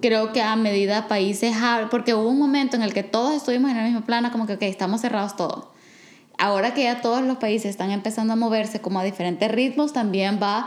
[0.00, 1.54] Creo que a medida países,
[1.90, 4.54] porque hubo un momento en el que todos estuvimos en el mismo plano, como que,
[4.54, 5.66] ok, estamos cerrados todos.
[6.38, 10.38] Ahora que ya todos los países están empezando a moverse como a diferentes ritmos, también
[10.42, 10.66] va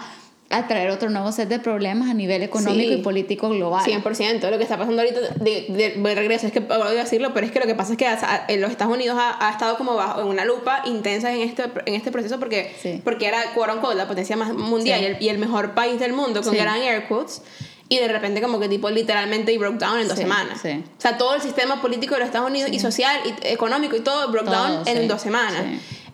[0.50, 3.00] a traer otro nuevo set de problemas a nivel económico Sí.
[3.00, 3.84] y político global.
[3.86, 4.50] 100%.
[4.52, 7.52] Lo que está pasando ahorita, de, de, de regreso, es que puedo decirlo, pero es
[7.52, 9.96] que lo que pasa es que a- en los Estados Unidos ha, ha estado como
[9.96, 13.02] bajo una lupa intensa en este, en este proceso porque, Sí.
[13.04, 15.06] porque era, quote unquote, la potencia más mundial Sí.
[15.06, 17.41] y, el, y el mejor país del mundo, con gran air quotes.
[17.89, 20.60] Y de repente como que tipo literalmente y broke down en dos semanas.
[20.64, 24.00] O sea, todo el sistema político de los Estados Unidos y social y económico y
[24.00, 25.64] todo broke Todo, down en dos semanas.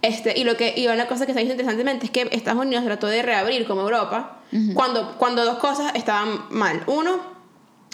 [0.02, 2.86] Este, y lo que y una cosa que se visto interesantemente es que Estados Unidos
[2.86, 4.38] trató de reabrir como Europa
[4.74, 6.82] cuando, cuando dos cosas estaban mal.
[6.88, 7.20] Uno,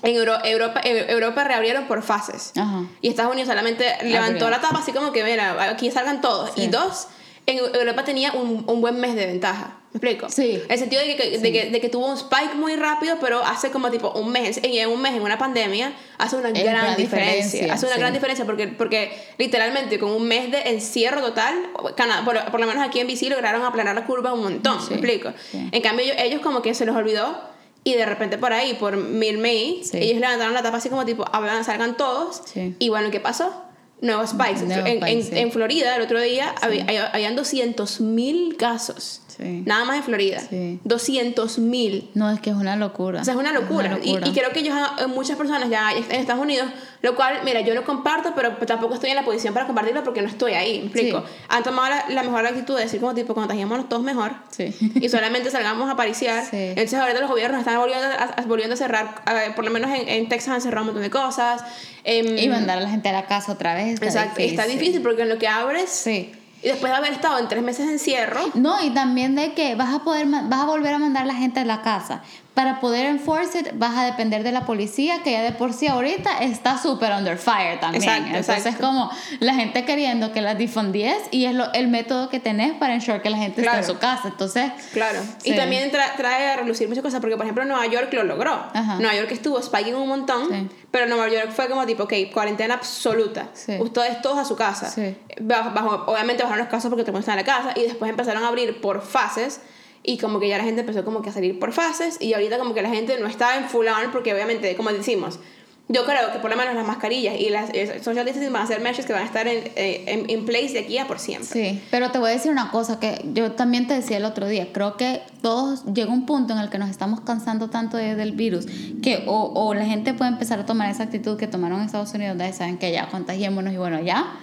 [0.04, 2.52] en Euro- Europa, Eu- Europa reabrieron por fases.
[2.56, 2.84] Ajá.
[3.02, 4.50] Y Estados Unidos solamente levantó Abrió.
[4.52, 6.52] la tapa así como que, mira, aquí salgan todos.
[6.56, 6.64] Sí.
[6.64, 7.08] Y dos,
[7.48, 9.78] en Eu- Europa tenía un, un buen mes de ventaja.
[9.94, 10.30] ¿Me explico?
[10.30, 10.62] Sí.
[10.66, 13.42] En el sentido de que, de, que, de que tuvo un spike muy rápido, pero
[13.44, 16.76] hace como tipo un mes, en un mes, en una pandemia, hace una Es gran
[16.84, 17.34] gran diferencia.
[17.44, 18.02] diferencia, Hace una sí.
[18.02, 21.54] gran diferencia porque, porque literalmente con un mes de encierro total,
[21.96, 24.88] Canadá, por, por lo menos aquí en BC lograron aplanar la curva un montón, Sí,
[24.90, 25.32] ¿me explico?
[25.52, 25.70] sí.
[25.72, 27.40] En cambio ellos, ellos como que se les olvidó
[27.86, 29.98] y de repente por ahí, por mil May, Sí.
[30.00, 31.24] ellos levantaron la tapa así como tipo,
[31.64, 32.42] salgan todos.
[32.52, 32.76] Sí.
[32.80, 33.62] Y bueno, ¿qué pasó?
[34.02, 34.62] Nuevos spikes.
[34.64, 35.38] Nuevos en, spikes, en- sí.
[35.40, 39.22] en Florida el otro día había, habían 200 mil casos.
[39.38, 39.64] Sí.
[39.66, 40.40] Nada más en Florida.
[40.40, 40.80] Sí.
[40.84, 42.10] 200 mil.
[42.14, 43.22] No, es que es una locura.
[43.22, 43.98] O sea, es una locura.
[44.04, 46.70] Y- Y, creo que ellos, eh, muchas personas ya en Estados Unidos,
[47.02, 50.22] lo cual, mira, yo lo comparto, pero tampoco estoy en la posición para compartirlo porque
[50.22, 51.20] no estoy ahí, ¿me explico?
[51.20, 51.34] Sí.
[51.50, 54.32] Han tomado la, la mejor actitud de decir como tipo, contagiémonos todos mejor.
[54.52, 54.74] Sí.
[54.96, 56.44] Y solamente salgamos a pariciar.
[56.52, 59.22] Entonces ahorita los gobiernos están volviendo a, volviendo a cerrar,
[59.56, 61.64] por lo menos en, en Texas han cerrado un montón de cosas.
[62.04, 63.96] Em, Y mandar a la gente a la casa otra vez.
[63.96, 64.60] Está exacto, difícil.
[64.60, 66.32] está difícil porque en lo que abres Sí.
[66.66, 69.76] Y después de haber estado en tres meses de encierro, No, y también de que
[69.76, 72.24] vas a poder vas a volver a mandar a la gente a la casa.
[72.56, 75.88] Para poder enforce it, vas a depender de la policía, que ya de por sí
[75.88, 78.02] ahorita está súper under fire también.
[78.04, 78.88] Exacto, Entonces, exacto.
[78.88, 82.94] como la gente queriendo que las difundies y es lo, el método que tenés para
[82.94, 83.80] ensure que la gente Claro.
[83.82, 84.30] esté en su casa.
[84.30, 85.20] Entonces, Claro.
[85.40, 85.52] Sí.
[85.52, 88.54] Y también tra- trae a relucir muchas cosas, porque por ejemplo Nueva York lo logró.
[88.74, 88.96] Ajá.
[89.00, 90.70] Nueva York estuvo spiking un montón, Sí.
[90.92, 93.50] pero Nueva York fue como tipo, ok, cuarentena absoluta.
[93.54, 93.76] Sí.
[93.82, 94.94] Ustedes todos a su casa.
[95.42, 98.10] Bajo, bajo- obviamente bajaron los casos porque todo el mundo en la casa y después
[98.10, 99.60] empezaron a abrir por fases.
[100.06, 102.58] Y como que ya la gente empezó como que a salir por fases y ahorita
[102.58, 105.40] como que la gente no está en full on porque obviamente, como decimos,
[105.88, 108.68] yo creo que por lo menos las mascarillas y las eh, social distancing van a
[108.68, 111.20] ser measures que van a estar en, eh, en, en place de aquí a por
[111.20, 111.48] siempre.
[111.48, 114.48] Sí, pero te voy a decir una cosa que yo también te decía el otro
[114.48, 114.70] día.
[114.74, 118.32] Creo que todos llega un punto en el que nos estamos cansando tanto de- del
[118.32, 118.66] virus
[119.04, 122.12] que o, o la gente puede empezar a tomar esa actitud que tomaron en Estados
[122.16, 124.40] Unidos, de saben que ya contagiémonos y bueno, ya.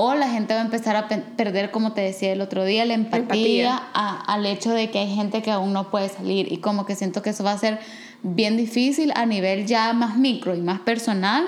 [0.00, 2.84] O la gente va a empezar a pe- perder, como te decía el otro día,
[2.84, 3.82] la empatía, Empatía.
[3.94, 6.52] a- al hecho de que hay gente que aún no puede salir.
[6.52, 7.80] Y como que siento que eso va a ser
[8.22, 11.44] bien difícil a nivel ya más micro y más personal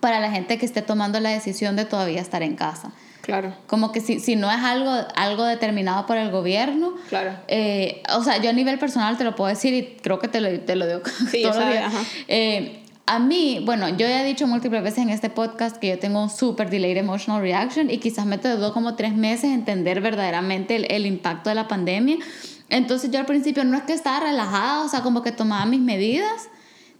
[0.00, 2.92] para la gente que esté tomando la decisión de todavía estar en casa.
[3.20, 7.32] Claro, Como que si, si no es algo, algo determinado por el gobierno, claro.
[7.48, 10.40] eh, o sea, yo a nivel personal te lo puedo decir y creo que te
[10.40, 11.00] lo, te lo digo
[11.30, 11.84] Sí, todos los días.
[11.94, 11.98] ajá.
[12.28, 15.98] Eh, a mí, bueno, yo ya he dicho múltiples veces en este podcast que yo
[15.98, 20.76] tengo un super delayed emotional reaction y quizás me tardó como tres meses entender verdaderamente
[20.76, 22.18] el, el impacto de la pandemia.
[22.68, 25.80] Entonces yo al principio no es que estaba relajada, o sea, como que tomaba mis
[25.80, 26.50] medidas.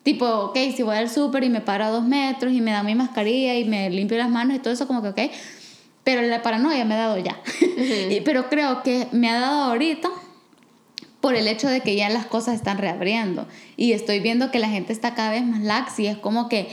[0.02, 2.86] Tipo, ok, si voy al súper y me paro a dos metros y me dan
[2.86, 5.32] mi mascarilla y me limpio las manos y todo eso, como que ok.
[6.04, 7.38] Pero la paranoia me ha dado ya.
[8.24, 10.09] Pero creo que me ha dado ahorita
[11.21, 13.47] por el hecho de que ya las cosas están reabriendo.
[13.77, 16.69] Y estoy viendo que la gente está cada vez más lax y es como que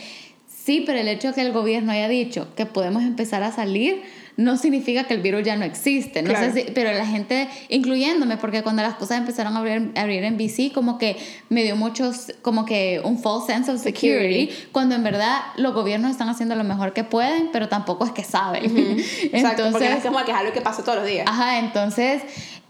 [0.47, 4.01] sí, pero el hecho de que el gobierno haya dicho que podemos empezar a salir
[4.37, 6.21] no significa que el virus ya no existe.
[6.21, 6.51] No Claro.
[6.51, 10.25] sé si, pero la gente, incluyéndome, porque cuando las cosas empezaron a abrir, a abrir
[10.25, 11.15] en BC, como que
[11.47, 14.67] me dio muchos, como que un false sense of security, Security.
[14.73, 18.25] cuando en verdad los gobiernos están haciendo lo mejor que pueden, pero tampoco es que
[18.25, 18.65] saben.
[18.99, 21.25] Exacto, porque Entonces, es como que es algo que pasa todos los días.
[21.29, 22.21] Ajá, entonces,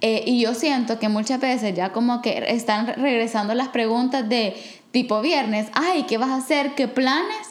[0.07, 4.55] eh, y yo siento que muchas veces ya como que están regresando las preguntas de
[4.91, 6.75] tipo viernes, ay, ¿qué vas a hacer?
[6.75, 7.47] ¿Qué planes?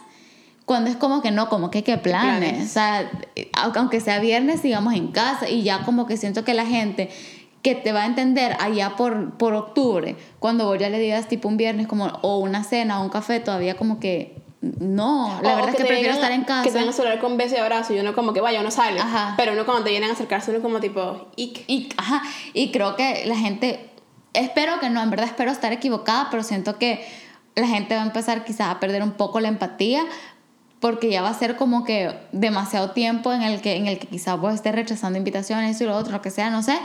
[0.64, 2.50] Cuando es como que no, como que qué planes.
[2.50, 2.70] planes?
[2.70, 3.10] O sea,
[3.54, 7.10] aunque aunque sea viernes, sigamos en casa y ya como que siento que la gente
[7.62, 11.48] que te va a entender allá por, por octubre, cuando vos ya le digas tipo
[11.48, 14.43] un viernes como o una cena o un café, todavía como que
[14.80, 16.78] no, la O- verdad es que prefiero vengan- estar en Que casa.
[16.78, 19.00] vengan a hablar con beso y abrazo y uno como que vaya, uno sale.
[19.00, 19.34] Ajá.
[19.36, 21.64] Pero uno cuando te vienen a acercarse uno como tipo, ick.
[21.68, 23.90] Y, ajá, y creo que la gente,
[24.32, 27.06] espero que no, en verdad espero estar equivocada, pero siento que
[27.54, 30.02] la gente va a empezar quizás a perder un poco la empatía
[30.80, 34.06] porque ya va a ser como que demasiado tiempo en el que, en el que
[34.06, 36.78] quizás vos estés rechazando invitaciones y lo otro, lo que sea, no sé,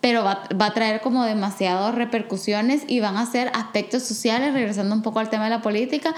[0.00, 4.94] pero va, va a traer como demasiadas repercusiones y van a ser aspectos sociales, regresando
[4.94, 6.14] un poco al tema de la política,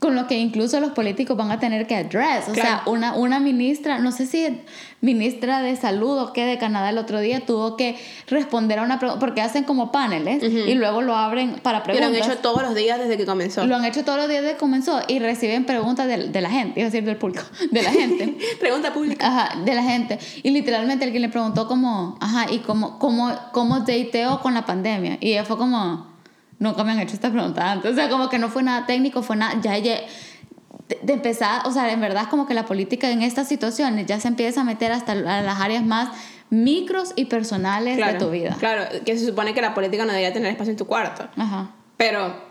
[0.00, 2.48] con lo que incluso los políticos van a tener que address.
[2.48, 4.62] O sea, una, una ministra, no sé si
[5.02, 8.98] ministra de salud o qué de Canadá el otro día tuvo que responder a una
[8.98, 12.22] pregunta, porque hacen como paneles y luego lo abren para Y lo preguntas.
[12.22, 13.66] han hecho todos los días desde que comenzó.
[13.66, 16.48] Lo han hecho todos los días desde que comenzó y reciben preguntas de, de la
[16.48, 18.38] gente, a decir del público, de la gente.
[18.58, 19.26] Pregunta pública.
[19.26, 20.18] Ajá, de la gente.
[20.42, 25.18] Y literalmente alguien le preguntó como, ajá, ¿y cómo, cómo, cómo dateo con la pandemia?
[25.20, 26.06] Y ella fue como,
[26.60, 27.90] nunca me han hecho esta pregunta antes.
[27.90, 30.00] O sea, como que no fue nada técnico, fue nada, ya ella,
[30.88, 34.20] de, de empezar, o sea, en verdad como que la política en estas situaciones ya
[34.20, 36.10] se empieza a meter hasta las áreas más
[36.50, 38.56] micros y personales Claro, de tu vida.
[38.58, 41.28] Claro, que se supone que la política no debería tener espacio en tu cuarto.
[41.36, 41.70] Ajá.
[41.96, 42.48] Pero,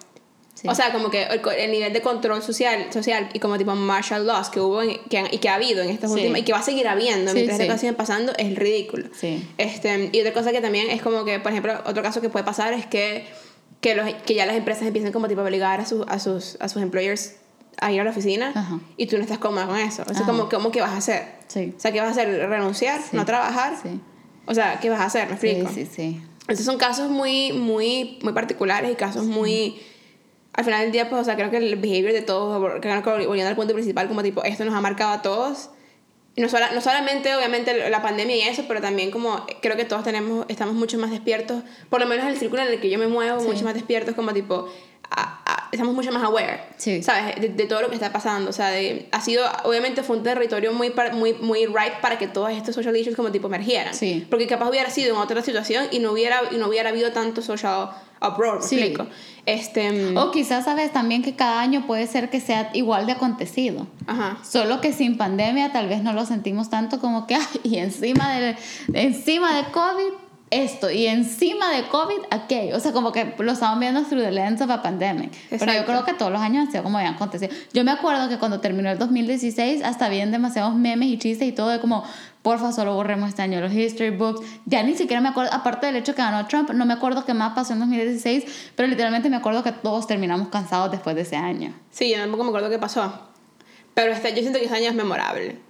[0.54, 0.68] Sí.
[0.68, 4.28] o sea, como que el, el nivel de control social, social y como tipo martial
[4.28, 6.16] laws que hubo en- que han- y que ha habido en estas Sí.
[6.18, 9.08] últimas y que va a seguir habiendo Sí, mientras estas cosas siguen pasando es ridículo.
[9.14, 9.48] Sí.
[9.58, 12.44] Este, y otra cosa que también es como que, por ejemplo, otro caso que puede
[12.44, 13.26] pasar es que,
[13.82, 16.58] que, los, que ya las empresas empiecen como tipo a obligar a, sus a, sus,
[16.60, 17.36] a sus employers
[17.82, 18.80] a ir a la oficina Ajá.
[18.98, 20.04] y tú no estás cómoda con eso.
[20.10, 21.36] O sea, como, como que vas a hacer.
[21.48, 21.74] Sí.
[21.78, 22.50] O sea, ¿qué vas a hacer?
[22.50, 23.00] ¿Renunciar?
[23.02, 23.16] Sí.
[23.16, 23.78] ¿No trabajar?
[23.82, 24.00] Sí.
[24.46, 25.30] O sea, ¿qué vas a hacer?
[25.30, 25.72] ¿Me Sí, explico?
[25.74, 26.22] sí, sí.
[26.50, 29.80] Estos son casos muy, muy, muy particulares y casos muy...
[30.54, 33.56] Al final del día, pues, o sea, creo que el behavior de todos, volviendo al
[33.56, 35.70] punto principal, como tipo, esto nos ha marcado a todos.
[36.40, 40.04] No, sola- no solamente, obviamente, la pandemia y eso, pero también como creo que todos
[40.04, 42.98] tenemos, estamos mucho más despiertos, por lo menos en el círculo en el que yo
[42.98, 43.48] me muevo, Sí.
[43.48, 44.68] mucho más despiertos, como tipo,
[45.12, 45.39] a-
[45.72, 47.02] estamos mucho más aware, Sí.
[47.04, 47.40] ¿sabes?
[47.40, 48.50] De, de todo lo que está pasando.
[48.50, 52.28] O sea, de, ha sido, obviamente, fue un territorio muy, muy, muy ripe para que
[52.28, 53.94] todos estos social issues como tipo emergieran.
[53.94, 54.26] Sí.
[54.30, 57.42] Porque capaz hubiera sido en otra situación y no hubiera, y no hubiera habido tanto
[57.42, 57.90] social
[58.22, 58.76] uproar, ¿me Sí.
[58.80, 59.08] explico?
[59.46, 63.88] Este, O quizás sabes también que cada año puede ser que sea igual de acontecido.
[64.08, 64.38] ajá.
[64.44, 68.34] Solo que sin pandemia tal vez no lo sentimos tanto como que, ay, y encima
[68.40, 68.56] de,
[68.94, 70.14] encima de COVID,
[70.52, 72.76] esto, y encima de COVID, aquello.
[72.76, 75.32] O sea, como que lo estamos viendo through the lens of a pandemic.
[75.50, 75.86] Pero yo Exacto.
[75.92, 77.52] creo que todos los años han sido como habían acontecido.
[77.74, 81.52] Yo me acuerdo que cuando terminó el 2016, hasta habían demasiados memes y chistes y
[81.52, 82.04] todo de como,
[82.42, 84.46] porfa, solo borremos este año los history books.
[84.66, 87.34] Ya ni siquiera me acuerdo, aparte del hecho que ganó Trump, no me acuerdo qué
[87.34, 91.36] más pasó en 2016, pero literalmente me acuerdo que todos terminamos cansados después de ese
[91.36, 91.74] año.
[91.92, 93.28] Sí, yo tampoco me acuerdo qué pasó.
[93.94, 95.69] Pero este, yo siento que ese año es memorable.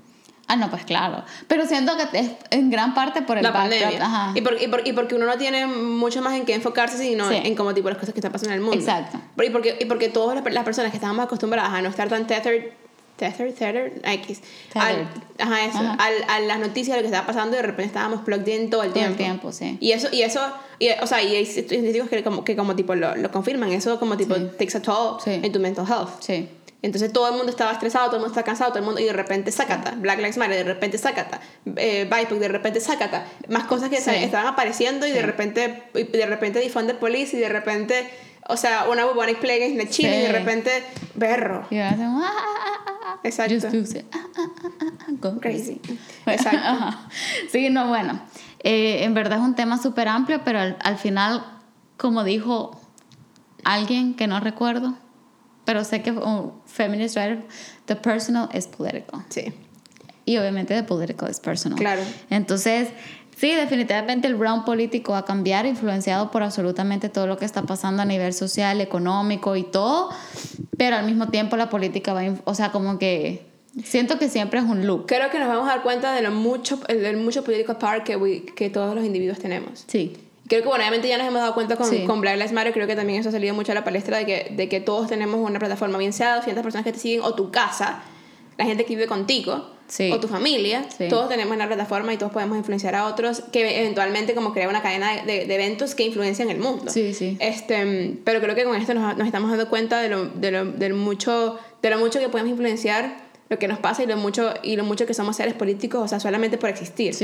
[0.52, 1.24] Ah, no, pues claro.
[1.47, 4.04] Pero siento que es en gran parte por el la pandemia.
[4.04, 4.32] Ajá.
[4.36, 7.30] Y, por- y por- y porque uno no tiene mucho más en qué enfocarse, sino
[7.30, 7.36] Sí.
[7.43, 8.80] en como tipo las cosas que están pasando en el mundo.
[8.80, 9.20] Exacto.
[9.43, 12.72] Y porque, y porque todas las, personas que estábamos acostumbradas a no estar tan tethered,
[13.16, 14.41] tethered, tethered, X,
[14.74, 15.97] al, ajá, eso, Ajá.
[16.00, 18.82] Al, a las noticias de lo que estaba pasando, de repente estábamos plugged in todo
[18.84, 19.18] el Todo el tiempo.
[19.18, 19.78] tiempo, sí.
[19.82, 20.39] Y eso, y eso,
[20.80, 24.00] y, o sea, y hay científicos que como, que como tipo lo, lo confirman, eso
[24.00, 24.47] como tipo Sí.
[24.58, 25.32] takes a toll Sí.
[25.43, 26.22] en tu mental health.
[26.22, 26.47] Sí.
[26.82, 29.03] Entonces todo el mundo estaba estresado, todo el mundo estaba cansado, todo el mundo, y
[29.03, 31.41] de repente sácata, Black Lives Matter, de repente sácata,
[31.75, 34.11] eh, BIPOC, de repente sácata, más cosas que Sí.
[34.11, 38.09] estaban apareciendo y de repente, y de repente defund the police y de repente,
[38.47, 40.32] o sea, una bubonic plague en la China y de Sí.
[40.32, 40.71] repente,
[41.15, 41.67] berro.
[41.69, 42.55] Y ahora hacen, ah, ah,
[42.88, 43.55] ah, ah, Exacto.
[43.55, 43.99] Just do.
[44.13, 45.80] Ah, ah, ah, ah, ah, go Crazy.
[45.84, 45.99] crazy.
[46.27, 46.57] Exacto.
[46.63, 47.09] Ajá.
[47.51, 48.21] Sí, no, bueno.
[48.63, 51.45] eh, en verdad es un tema súper amplio, pero al, al final,
[51.97, 52.80] como dijo
[53.65, 54.93] alguien que no recuerdo,
[55.70, 57.43] pero sé que un feminist writer,
[57.86, 59.22] the personal is political.
[59.30, 59.53] Sí,
[60.26, 61.78] Y obviamente the political is personal.
[61.78, 62.01] Claro.
[62.32, 62.88] Entonces,
[63.38, 67.61] sí, definitivamente el realm político va a cambiar, influenciado por absolutamente todo lo que está
[67.61, 70.09] pasando a nivel social, económico y todo,
[70.76, 73.45] pero al mismo tiempo la política va, o sea, como que
[73.84, 75.05] siento que siempre es un loop.
[75.05, 78.15] creo que nos vamos a dar cuenta de lo mucho, del mucho political power que,
[78.15, 79.84] we- que todos los individuos tenemos.
[79.88, 80.17] Sí,
[80.50, 82.04] Creo que, bueno, obviamente ya nos hemos dado cuenta con, Sí.
[82.06, 84.26] con Black Lives Matter, creo que también eso ha salido mucho a la palestra de
[84.26, 87.34] que, de que todos tenemos una plataforma, bien sea 200 personas que te siguen, o
[87.36, 88.02] tu casa,
[88.58, 90.12] la gente que vive contigo, Sí.
[90.12, 91.08] o tu familia, Sí.
[91.08, 94.82] todos tenemos una plataforma y todos podemos influenciar a otros, que eventualmente como crea una
[94.82, 96.91] cadena de, de- eventos que influencian el mundo.
[96.91, 97.38] Sí, sí.
[97.39, 100.66] Este, pero creo que con esto nos, nos estamos dando cuenta de lo, de, lo,
[100.66, 104.54] del mucho, de lo mucho que podemos influenciar lo que nos pasa y lo mucho,
[104.62, 107.16] y lo mucho que somos seres políticos, o sea, solamente por existir.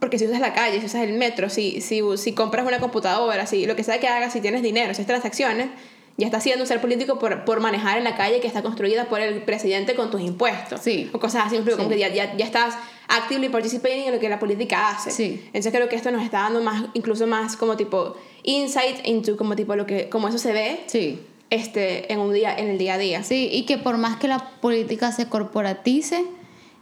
[0.00, 3.46] Porque si usas la calle, si usas el metro, si, si, si compras una computadora,
[3.46, 5.68] si lo que sea que hagas, si tienes dinero, si haces transacciones,
[6.16, 9.04] ya estás siendo un ser político por, por manejar en la calle que está construida
[9.06, 10.80] por el presidente con tus impuestos.
[10.80, 11.08] Sí.
[11.12, 11.88] O cosas así, como Sí.
[11.88, 12.76] que ya, ya, ya estás
[13.08, 15.10] actively participating en lo que la política hace.
[15.10, 15.40] Sí.
[15.46, 19.54] Entonces creo que esto nos está dando más, incluso más como tipo insight into como
[19.56, 21.20] tipo lo que, como eso se ve sí.
[21.50, 23.22] este, en un día, en el día a día.
[23.22, 26.24] Sí, y que por más que la política se corporatice,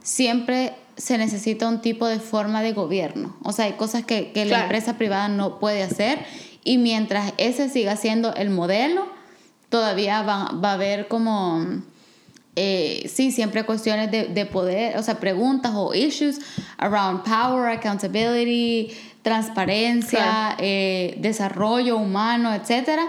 [0.02, 3.36] siempre se necesita un tipo de forma de gobierno.
[3.42, 6.18] O sea, hay cosas que, que la empresa privada no puede hacer
[6.64, 9.06] y mientras ese siga siendo el modelo,
[9.68, 11.64] todavía va, va a haber como,
[12.56, 16.40] eh, sí, siempre cuestiones de, de poder, o sea, preguntas o issues
[16.78, 18.90] around power, accountability,
[19.22, 20.56] transparencia, Claro.
[20.60, 23.02] eh, desarrollo humano, etcétera,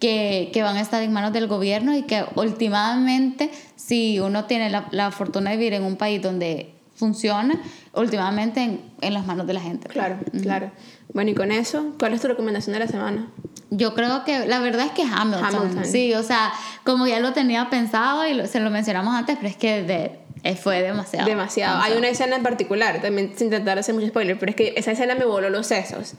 [0.00, 4.70] que, que van a estar en manos del gobierno y que últimamente, si uno tiene
[4.70, 7.60] la, la fortuna de vivir en un país donde funciona,
[7.92, 9.88] últimamente en, en las manos de la gente.
[9.88, 10.70] Claro, claro.
[11.12, 13.28] Bueno, y con eso, ¿cuál es tu recomendación de la semana?
[13.70, 15.44] Yo creo que la verdad es que Hamilton.
[15.44, 15.84] Hamilton.
[15.84, 16.52] Sí, o sea,
[16.84, 20.20] como ya lo tenía pensado y lo- se lo mencionamos antes, pero es que de-
[20.42, 21.26] eh, fue demasiado.
[21.28, 21.80] Demasiado.
[21.82, 24.92] Hay una escena en particular, también sin intentar hacer mucho spoiler, pero es que esa
[24.92, 26.14] escena me voló los sesos.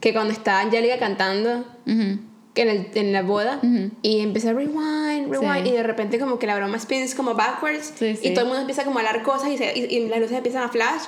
[0.00, 1.86] Que cuando está Angélica cantando Ujú.
[1.86, 2.18] que
[2.54, 3.60] en, el, en la boda
[4.02, 5.68] y empieza rewind, rewind, Sí.
[5.70, 8.28] y de repente como que la broma spins como backwards Sí, sí.
[8.28, 10.36] y todo el mundo empieza como a hablar cosas y, se- y- y las luces
[10.36, 11.02] empiezan a flash.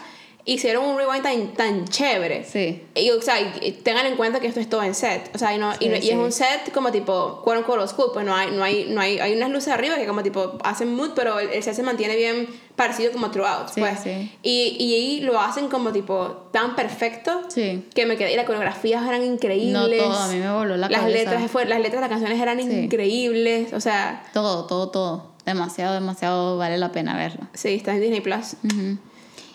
[0.46, 2.44] Hicieron un rewind tan, tan chévere.
[2.44, 2.82] Sí.
[2.94, 5.30] Y, o sea, y- y tengan en cuenta que esto es todo en set.
[5.34, 6.10] O sea, y, no, y, Sí, y sí.
[6.10, 8.10] es un set como tipo, quote unquote, school.
[8.12, 10.94] Pues no hay, no hay, no hay, hay unas luces arriba que como tipo hacen
[10.94, 13.68] mood, pero el, el set se mantiene bien parecido como throughout.
[13.74, 14.00] Sí, pues.
[14.42, 17.88] Y, y lo hacen como tipo tan perfecto Sí.
[17.94, 18.34] que me quedé.
[18.34, 19.72] Y las coreografías eran increíbles.
[19.72, 21.18] No todo, a mí me voló la las cabeza.
[21.30, 23.72] letras fue- las letras de las canciones eran increíbles.
[23.72, 25.32] O sea, Todo, todo, todo.
[25.46, 27.46] Demasiado, demasiado vale la pena verlo.
[27.54, 28.54] sí, está en Disney Plus.
[28.64, 28.98] Ujú.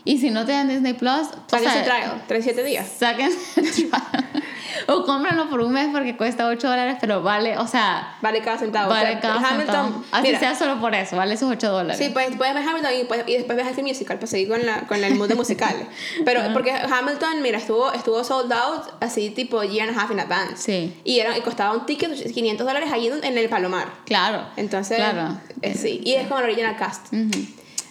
[0.06, 2.88] Y si no te dan Disney Plus, Saquen su trial, 37 días.
[2.98, 3.32] Saquen
[4.88, 8.58] o cómprenlo por un mes porque cuesta 8 dólares, pero vale, o sea, Vale cada
[8.58, 8.90] centavo.
[8.90, 10.04] vale O sea, cada Hamilton, centavo.
[10.12, 11.98] Así mira, sea solo por eso, vale esos 8 dólares.
[12.04, 14.66] Sí, pues puedes ver Hamilton y, pues- y después ves School Musical para seguir con,
[14.66, 15.76] la, con el de musical.
[16.26, 20.20] Pero porque Hamilton, mira, estuvo, estuvo sold out así tipo year and a half in
[20.20, 20.58] advance.
[20.58, 21.00] Sí.
[21.04, 23.88] Y, era, y costaba un ticket 500 dólares ahí en el Palomar.
[24.06, 24.46] Claro.
[24.56, 25.38] Entonces, Claro.
[25.62, 26.02] eh, sí.
[26.04, 27.14] Y es con el original cast.
[27.14, 27.30] Ujú.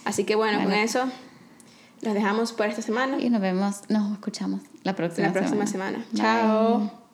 [0.05, 0.81] Así que bueno, con Bueno.
[0.83, 1.05] eso
[2.01, 3.19] los dejamos por esta semana.
[3.19, 6.05] Y nos vemos, nos escuchamos la próxima La próxima semana.
[6.15, 7.08] Chao.